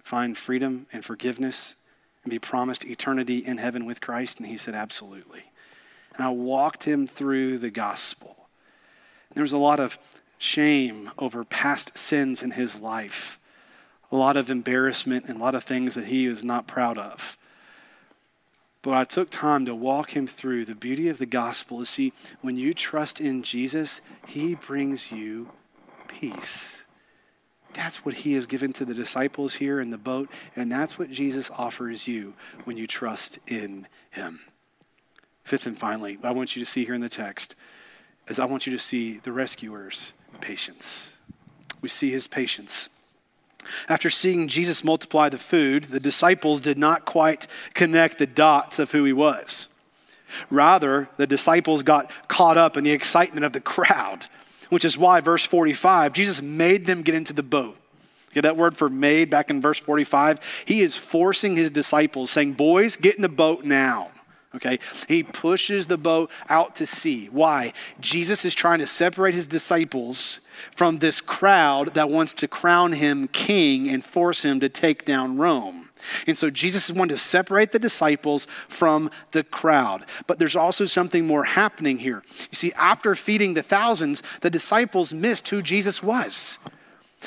find 0.04 0.38
freedom 0.38 0.88
and 0.92 1.04
forgiveness 1.04 1.76
and 2.24 2.32
be 2.32 2.40
promised 2.40 2.86
eternity 2.86 3.40
in 3.40 3.58
heaven 3.58 3.86
with 3.86 4.02
Christ? 4.02 4.40
And 4.40 4.48
he 4.48 4.58
said, 4.58 4.76
absolutely. 4.76 5.44
And 6.16 6.26
I 6.26 6.30
walked 6.30 6.84
him 6.84 7.08
through 7.08 7.60
the 7.60 7.72
gospel. 7.72 8.36
And 9.30 9.36
there 9.36 9.44
was 9.44 9.54
a 9.54 9.58
lot 9.58 9.80
of 9.80 9.98
shame 10.38 11.12
over 11.18 11.44
past 11.44 11.98
sins 11.98 12.44
in 12.44 12.52
his 12.52 12.80
life 12.80 13.40
a 14.14 14.16
lot 14.16 14.38
of 14.38 14.52
embarrassment 14.52 15.26
and 15.26 15.38
a 15.38 15.44
lot 15.44 15.56
of 15.56 15.64
things 15.64 15.96
that 15.96 16.06
he 16.06 16.28
was 16.28 16.44
not 16.44 16.68
proud 16.68 17.00
of. 17.00 17.36
But 18.84 18.94
I 18.94 19.06
took 19.06 19.32
time 19.32 19.66
to 19.66 19.74
walk 19.74 20.16
him 20.16 20.28
through 20.28 20.66
the 20.66 20.76
beauty 20.76 21.10
of 21.10 21.18
the 21.18 21.26
gospel 21.26 21.80
to 21.80 21.86
see 21.86 22.14
when 22.42 22.56
you 22.56 22.76
trust 22.76 23.20
in 23.20 23.42
Jesus, 23.42 24.02
he 24.28 24.54
brings 24.54 25.12
you 25.12 25.50
peace. 26.08 26.86
That's 27.74 28.06
what 28.06 28.14
he 28.14 28.34
has 28.34 28.46
given 28.46 28.72
to 28.74 28.86
the 28.86 28.94
disciples 28.94 29.56
here 29.56 29.80
in 29.80 29.90
the 29.90 29.98
boat, 29.98 30.30
and 30.56 30.72
that's 30.72 31.00
what 31.00 31.10
Jesus 31.10 31.50
offers 31.50 32.08
you 32.08 32.36
when 32.66 32.78
you 32.78 32.86
trust 32.86 33.40
in 33.48 33.88
him. 34.12 34.42
Fifth 35.44 35.66
and 35.66 35.78
finally, 35.78 36.20
I 36.22 36.32
want 36.34 36.56
you 36.56 36.64
to 36.64 36.70
see 36.70 36.86
here 36.86 36.94
in 36.94 37.02
the 37.02 37.10
text 37.10 37.56
is 38.28 38.38
I 38.38 38.46
want 38.46 38.68
you 38.68 38.74
to 38.74 38.80
see 38.80 39.18
the 39.18 39.32
rescuer's 39.32 40.14
patience. 40.40 41.18
We 41.82 41.90
see 41.90 42.12
his 42.12 42.28
patience. 42.28 42.90
After 43.90 44.10
seeing 44.10 44.48
Jesus 44.48 44.84
multiply 44.84 45.30
the 45.30 45.38
food, 45.38 45.86
the 45.86 46.00
disciples 46.00 46.62
did 46.62 46.78
not 46.78 47.06
quite 47.06 47.48
connect 47.74 48.18
the 48.18 48.28
dots 48.28 48.80
of 48.80 48.92
who 48.92 49.04
he 49.04 49.14
was. 49.14 49.68
Rather, 50.50 51.10
the 51.18 51.28
disciples 51.28 51.84
got 51.84 52.10
caught 52.28 52.58
up 52.58 52.78
in 52.78 52.84
the 52.84 52.92
excitement 52.92 53.46
of 53.46 53.54
the 53.54 53.62
crowd, 53.62 54.28
which 54.70 54.86
is 54.86 54.98
why, 54.98 55.20
verse 55.22 55.46
45, 55.46 56.14
Jesus 56.14 56.42
made 56.42 56.86
them 56.86 57.04
get 57.04 57.16
into 57.16 57.34
the 57.34 57.44
boat. 57.44 57.78
Get 58.34 58.42
that 58.42 58.58
word 58.58 58.76
for 58.76 58.90
made 58.90 59.30
back 59.30 59.50
in 59.50 59.62
verse 59.62 59.78
45? 59.78 60.40
He 60.66 60.82
is 60.82 60.98
forcing 60.98 61.56
his 61.56 61.70
disciples, 61.70 62.32
saying, 62.32 62.54
Boys, 62.54 62.96
get 62.96 63.16
in 63.16 63.22
the 63.22 63.30
boat 63.30 63.64
now. 63.64 64.10
Okay? 64.56 64.80
He 65.08 65.24
pushes 65.24 65.88
the 65.88 65.98
boat 65.98 66.30
out 66.48 66.76
to 66.76 66.86
sea. 66.86 67.28
Why? 67.32 67.74
Jesus 68.00 68.46
is 68.46 68.54
trying 68.54 68.80
to 68.80 68.88
separate 68.88 69.34
his 69.34 69.48
disciples 69.48 70.42
from 70.76 71.00
this 71.00 71.22
crowd 71.22 71.96
that 71.96 72.10
wants 72.10 72.34
to 72.34 72.48
crown 72.48 72.94
him 72.94 73.28
king 73.30 73.90
and 73.90 74.04
force 74.04 74.44
him 74.44 74.60
to 74.60 74.70
take 74.70 75.06
down 75.06 75.38
Rome. 75.38 75.90
And 76.28 76.38
so 76.38 76.50
Jesus 76.50 76.90
is 76.90 76.96
wanting 76.96 77.16
to 77.16 77.22
separate 77.22 77.72
the 77.72 77.80
disciples 77.80 78.46
from 78.68 79.10
the 79.32 79.44
crowd. 79.44 80.06
But 80.28 80.38
there's 80.38 80.56
also 80.56 80.86
something 80.86 81.26
more 81.26 81.46
happening 81.46 81.98
here. 81.98 82.24
You 82.52 82.56
see, 82.56 82.74
after 82.74 83.16
feeding 83.16 83.54
the 83.54 83.64
thousands, 83.64 84.22
the 84.42 84.50
disciples 84.50 85.14
missed 85.14 85.48
who 85.48 85.62
Jesus 85.62 86.04
was. 86.04 86.58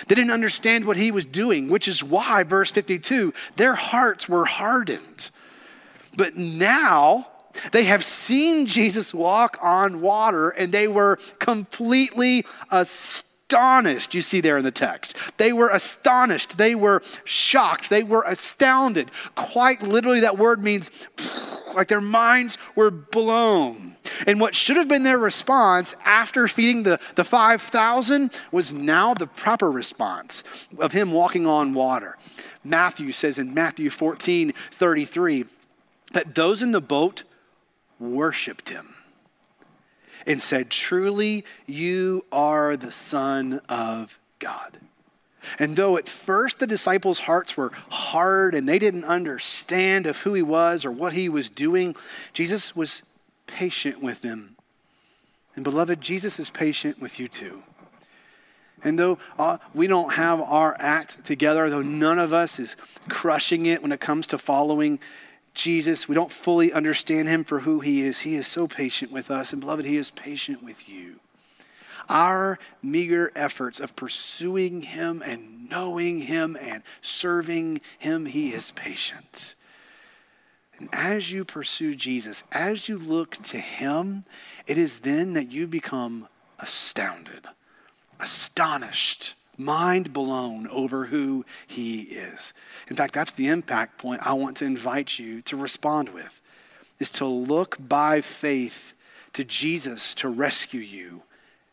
They 0.08 0.14
didn't 0.14 0.30
understand 0.30 0.84
what 0.84 0.98
he 0.98 1.10
was 1.10 1.24
doing, 1.24 1.70
which 1.70 1.88
is 1.88 2.04
why, 2.04 2.42
verse 2.42 2.70
52, 2.70 3.32
their 3.56 3.74
hearts 3.74 4.28
were 4.28 4.44
hardened. 4.44 5.30
But 6.16 6.36
now, 6.36 7.28
they 7.72 7.84
have 7.84 8.04
seen 8.04 8.66
Jesus 8.66 9.14
walk 9.14 9.58
on 9.60 10.00
water 10.00 10.50
and 10.50 10.72
they 10.72 10.88
were 10.88 11.18
completely 11.38 12.44
astonished. 12.70 14.14
You 14.14 14.22
see 14.22 14.40
there 14.40 14.58
in 14.58 14.64
the 14.64 14.70
text. 14.70 15.16
They 15.36 15.52
were 15.52 15.68
astonished. 15.68 16.58
They 16.58 16.74
were 16.74 17.02
shocked. 17.24 17.90
They 17.90 18.02
were 18.02 18.24
astounded. 18.26 19.10
Quite 19.34 19.82
literally, 19.82 20.20
that 20.20 20.38
word 20.38 20.62
means 20.62 20.90
like 21.74 21.88
their 21.88 22.00
minds 22.00 22.58
were 22.74 22.90
blown. 22.90 23.96
And 24.26 24.40
what 24.40 24.54
should 24.54 24.76
have 24.76 24.88
been 24.88 25.02
their 25.02 25.18
response 25.18 25.94
after 26.04 26.48
feeding 26.48 26.84
the, 26.84 27.00
the 27.16 27.24
5,000 27.24 28.40
was 28.52 28.72
now 28.72 29.14
the 29.14 29.26
proper 29.26 29.70
response 29.70 30.68
of 30.78 30.92
him 30.92 31.12
walking 31.12 31.46
on 31.46 31.74
water. 31.74 32.16
Matthew 32.64 33.12
says 33.12 33.38
in 33.38 33.52
Matthew 33.52 33.90
14 33.90 34.52
33 34.72 35.44
that 36.16 36.34
those 36.34 36.62
in 36.62 36.72
the 36.72 36.80
boat 36.80 37.24
worshiped 38.00 38.70
him 38.70 38.94
and 40.26 40.40
said, 40.40 40.70
Truly, 40.70 41.44
you 41.66 42.24
are 42.32 42.74
the 42.74 42.90
Son 42.90 43.60
of 43.68 44.18
God. 44.38 44.78
And 45.58 45.76
though 45.76 45.98
at 45.98 46.08
first 46.08 46.58
the 46.58 46.66
disciples' 46.66 47.18
hearts 47.18 47.54
were 47.58 47.70
hard 47.90 48.54
and 48.54 48.66
they 48.66 48.78
didn't 48.78 49.04
understand 49.04 50.06
of 50.06 50.22
who 50.22 50.32
he 50.32 50.40
was 50.40 50.86
or 50.86 50.90
what 50.90 51.12
he 51.12 51.28
was 51.28 51.50
doing, 51.50 51.94
Jesus 52.32 52.74
was 52.74 53.02
patient 53.46 54.02
with 54.02 54.22
them. 54.22 54.56
And 55.54 55.64
beloved, 55.64 56.00
Jesus 56.00 56.40
is 56.40 56.48
patient 56.48 56.98
with 56.98 57.20
you 57.20 57.28
too. 57.28 57.62
And 58.82 58.98
though 58.98 59.18
uh, 59.38 59.58
we 59.74 59.86
don't 59.86 60.14
have 60.14 60.40
our 60.40 60.76
act 60.78 61.26
together, 61.26 61.68
though 61.68 61.82
none 61.82 62.18
of 62.18 62.32
us 62.32 62.58
is 62.58 62.74
crushing 63.10 63.66
it 63.66 63.82
when 63.82 63.92
it 63.92 64.00
comes 64.00 64.26
to 64.28 64.38
following 64.38 64.98
Jesus, 65.56 66.06
we 66.06 66.14
don't 66.14 66.30
fully 66.30 66.72
understand 66.72 67.28
him 67.28 67.42
for 67.42 67.60
who 67.60 67.80
he 67.80 68.02
is. 68.02 68.20
He 68.20 68.36
is 68.36 68.46
so 68.46 68.68
patient 68.68 69.10
with 69.10 69.30
us. 69.30 69.52
And 69.52 69.60
beloved, 69.60 69.84
he 69.84 69.96
is 69.96 70.10
patient 70.10 70.62
with 70.62 70.88
you. 70.88 71.16
Our 72.08 72.58
meager 72.82 73.32
efforts 73.34 73.80
of 73.80 73.96
pursuing 73.96 74.82
him 74.82 75.22
and 75.24 75.68
knowing 75.68 76.20
him 76.20 76.56
and 76.60 76.82
serving 77.00 77.80
him, 77.98 78.26
he 78.26 78.52
is 78.52 78.70
patient. 78.72 79.54
And 80.78 80.88
as 80.92 81.32
you 81.32 81.44
pursue 81.44 81.94
Jesus, 81.94 82.44
as 82.52 82.88
you 82.88 82.98
look 82.98 83.36
to 83.44 83.58
him, 83.58 84.24
it 84.66 84.76
is 84.76 85.00
then 85.00 85.32
that 85.32 85.50
you 85.50 85.66
become 85.66 86.28
astounded, 86.60 87.46
astonished 88.20 89.34
mind 89.56 90.12
blown 90.12 90.66
over 90.68 91.06
who 91.06 91.44
he 91.66 92.02
is. 92.02 92.52
In 92.88 92.96
fact, 92.96 93.14
that's 93.14 93.32
the 93.32 93.48
impact 93.48 93.98
point 93.98 94.26
I 94.26 94.32
want 94.34 94.56
to 94.58 94.64
invite 94.64 95.18
you 95.18 95.42
to 95.42 95.56
respond 95.56 96.10
with 96.10 96.40
is 96.98 97.10
to 97.12 97.26
look 97.26 97.76
by 97.78 98.20
faith 98.20 98.94
to 99.36 99.44
Jesus 99.44 100.14
to 100.14 100.30
rescue 100.30 100.80
you 100.80 101.22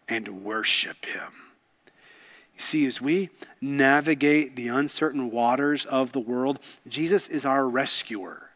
and 0.10 0.44
worship 0.44 1.06
him. 1.06 1.32
You 2.56 2.60
see, 2.60 2.86
as 2.86 3.02
we 3.02 3.30
navigate 3.62 4.58
the 4.58 4.68
uncertain 4.68 5.32
waters 5.32 5.86
of 5.86 6.12
the 6.12 6.20
world, 6.20 6.60
Jesus 6.90 7.30
is 7.30 7.46
our 7.46 7.70
rescuer. 7.70 8.50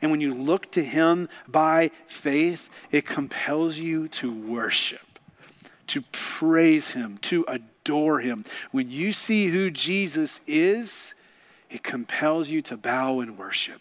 And 0.00 0.10
when 0.10 0.22
you 0.22 0.32
look 0.34 0.72
to 0.72 0.82
him 0.82 1.28
by 1.46 1.90
faith, 2.06 2.70
it 2.90 3.06
compels 3.06 3.76
you 3.76 4.08
to 4.08 4.32
worship, 4.32 5.18
to 5.88 6.00
praise 6.10 6.92
him, 6.92 7.18
to 7.18 7.44
adore 7.46 7.75
adore 7.86 8.18
him. 8.18 8.44
When 8.72 8.90
you 8.90 9.12
see 9.12 9.46
who 9.46 9.70
Jesus 9.70 10.40
is, 10.46 11.14
it 11.70 11.84
compels 11.84 12.50
you 12.50 12.60
to 12.62 12.76
bow 12.76 13.20
and 13.20 13.38
worship. 13.38 13.80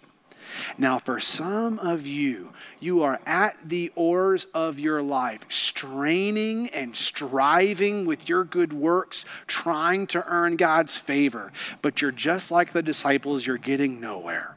Now, 0.77 0.99
for 0.99 1.19
some 1.19 1.79
of 1.79 2.05
you, 2.05 2.53
you 2.79 3.01
are 3.01 3.19
at 3.25 3.57
the 3.65 3.91
oars 3.95 4.45
of 4.53 4.79
your 4.79 5.01
life, 5.01 5.41
straining 5.49 6.69
and 6.69 6.95
striving 6.95 8.05
with 8.05 8.29
your 8.29 8.43
good 8.43 8.71
works, 8.71 9.25
trying 9.47 10.05
to 10.07 10.23
earn 10.27 10.55
God's 10.55 10.97
favor, 10.97 11.51
but 11.81 12.01
you're 12.01 12.11
just 12.11 12.51
like 12.51 12.71
the 12.71 12.83
disciples, 12.83 13.45
you're 13.45 13.57
getting 13.57 13.99
nowhere. 13.99 14.55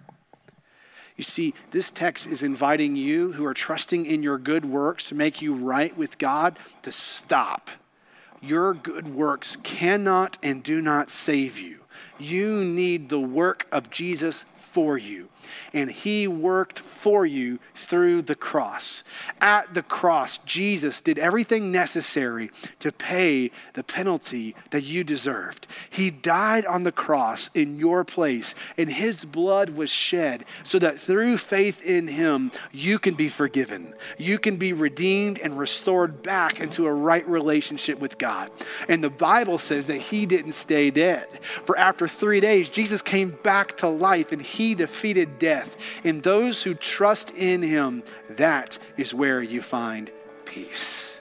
You 1.16 1.24
see, 1.24 1.54
this 1.72 1.90
text 1.90 2.26
is 2.26 2.42
inviting 2.42 2.94
you 2.94 3.32
who 3.32 3.44
are 3.46 3.54
trusting 3.54 4.04
in 4.06 4.22
your 4.22 4.38
good 4.38 4.66
works 4.66 5.08
to 5.08 5.16
make 5.16 5.42
you 5.42 5.54
right 5.54 5.96
with 5.96 6.18
God 6.18 6.58
to 6.82 6.92
stop 6.92 7.70
your 8.40 8.74
good 8.74 9.08
works 9.08 9.56
cannot 9.62 10.38
and 10.42 10.62
do 10.62 10.80
not 10.80 11.10
save 11.10 11.58
you. 11.58 11.80
You 12.18 12.64
need 12.64 13.08
the 13.08 13.20
work 13.20 13.66
of 13.72 13.90
Jesus 13.90 14.44
for 14.56 14.98
you 14.98 15.28
and 15.72 15.90
he 15.90 16.26
worked 16.26 16.78
for 16.80 17.26
you 17.26 17.58
through 17.74 18.22
the 18.22 18.34
cross. 18.34 19.04
At 19.40 19.74
the 19.74 19.82
cross, 19.82 20.38
Jesus 20.38 21.00
did 21.00 21.18
everything 21.18 21.72
necessary 21.72 22.50
to 22.80 22.92
pay 22.92 23.50
the 23.74 23.84
penalty 23.84 24.54
that 24.70 24.82
you 24.82 25.04
deserved. 25.04 25.66
He 25.90 26.10
died 26.10 26.66
on 26.66 26.84
the 26.84 26.92
cross 26.92 27.50
in 27.54 27.78
your 27.78 28.04
place, 28.04 28.54
and 28.76 28.90
his 28.90 29.24
blood 29.24 29.70
was 29.70 29.90
shed 29.90 30.44
so 30.64 30.78
that 30.78 30.98
through 30.98 31.38
faith 31.38 31.82
in 31.82 32.08
him, 32.08 32.52
you 32.72 32.98
can 32.98 33.14
be 33.14 33.28
forgiven. 33.28 33.94
You 34.18 34.38
can 34.38 34.56
be 34.56 34.72
redeemed 34.72 35.38
and 35.38 35.58
restored 35.58 36.22
back 36.22 36.60
into 36.60 36.86
a 36.86 36.92
right 36.92 37.26
relationship 37.28 37.98
with 37.98 38.18
God. 38.18 38.50
And 38.88 39.02
the 39.02 39.10
Bible 39.10 39.58
says 39.58 39.86
that 39.86 39.96
he 39.96 40.26
didn't 40.26 40.52
stay 40.52 40.90
dead. 40.90 41.26
For 41.64 41.76
after 41.78 42.08
three 42.08 42.40
days, 42.40 42.68
Jesus 42.68 43.02
came 43.02 43.30
back 43.42 43.76
to 43.78 43.88
life 43.88 44.32
and 44.32 44.42
he 44.42 44.74
defeated 44.74 45.37
death. 45.38 45.76
In 46.04 46.20
those 46.20 46.62
who 46.62 46.74
trust 46.74 47.30
in 47.36 47.62
him, 47.62 48.02
that 48.30 48.78
is 48.96 49.14
where 49.14 49.42
you 49.42 49.60
find 49.60 50.10
peace. 50.44 51.20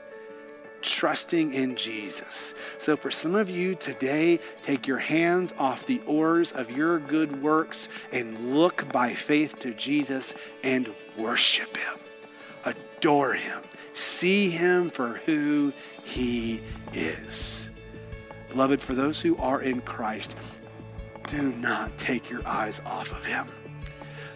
Trusting 0.82 1.54
in 1.54 1.76
Jesus. 1.76 2.54
So, 2.80 2.96
for 2.96 3.12
some 3.12 3.36
of 3.36 3.50
you 3.50 3.76
today, 3.76 4.40
take 4.62 4.88
your 4.88 5.00
hands 5.00 5.54
off 5.58 5.86
the 5.86 6.02
oars 6.06 6.52
of 6.52 6.72
your 6.72 7.00
good 7.00 7.42
works 7.42 7.90
and 8.12 8.54
look 8.54 8.92
by 8.92 9.14
faith 9.14 9.60
to 9.60 9.74
Jesus 9.74 10.34
and 10.64 10.94
worship 11.18 11.76
him, 11.76 11.98
adore 12.64 13.34
him, 13.34 13.62
see 13.94 14.50
him 14.50 14.90
for 14.90 15.20
who 15.26 15.74
he 16.04 16.62
is. 16.94 17.70
Beloved, 18.50 18.80
for 18.80 18.94
those 18.94 19.20
who 19.20 19.36
are 19.38 19.62
in 19.62 19.82
Christ, 19.82 20.38
do 21.28 21.52
not 21.54 21.98
take 21.98 22.30
your 22.30 22.48
eyes 22.48 22.82
off 22.86 23.12
of 23.12 23.26
him. 23.26 23.48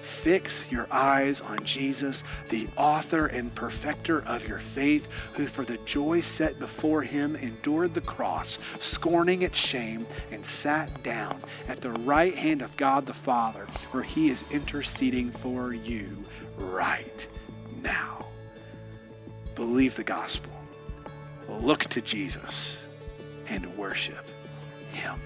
Fix 0.01 0.71
your 0.71 0.87
eyes 0.91 1.41
on 1.41 1.63
Jesus, 1.63 2.23
the 2.49 2.67
author 2.77 3.27
and 3.27 3.53
perfecter 3.55 4.23
of 4.23 4.47
your 4.47 4.59
faith, 4.59 5.07
who 5.33 5.47
for 5.47 5.63
the 5.63 5.77
joy 5.79 6.19
set 6.19 6.59
before 6.59 7.01
him 7.01 7.35
endured 7.35 7.93
the 7.93 8.01
cross, 8.01 8.59
scorning 8.79 9.41
its 9.43 9.59
shame, 9.59 10.05
and 10.31 10.45
sat 10.45 11.03
down 11.03 11.41
at 11.67 11.81
the 11.81 11.91
right 11.91 12.35
hand 12.35 12.61
of 12.61 12.75
God 12.77 13.05
the 13.05 13.13
Father, 13.13 13.65
where 13.91 14.03
he 14.03 14.29
is 14.29 14.43
interceding 14.51 15.29
for 15.29 15.73
you 15.73 16.23
right 16.57 17.27
now. 17.81 18.25
Believe 19.55 19.95
the 19.95 20.03
gospel, 20.03 20.51
look 21.47 21.83
to 21.85 22.01
Jesus, 22.01 22.87
and 23.47 23.77
worship 23.77 24.25
Him. 24.91 25.19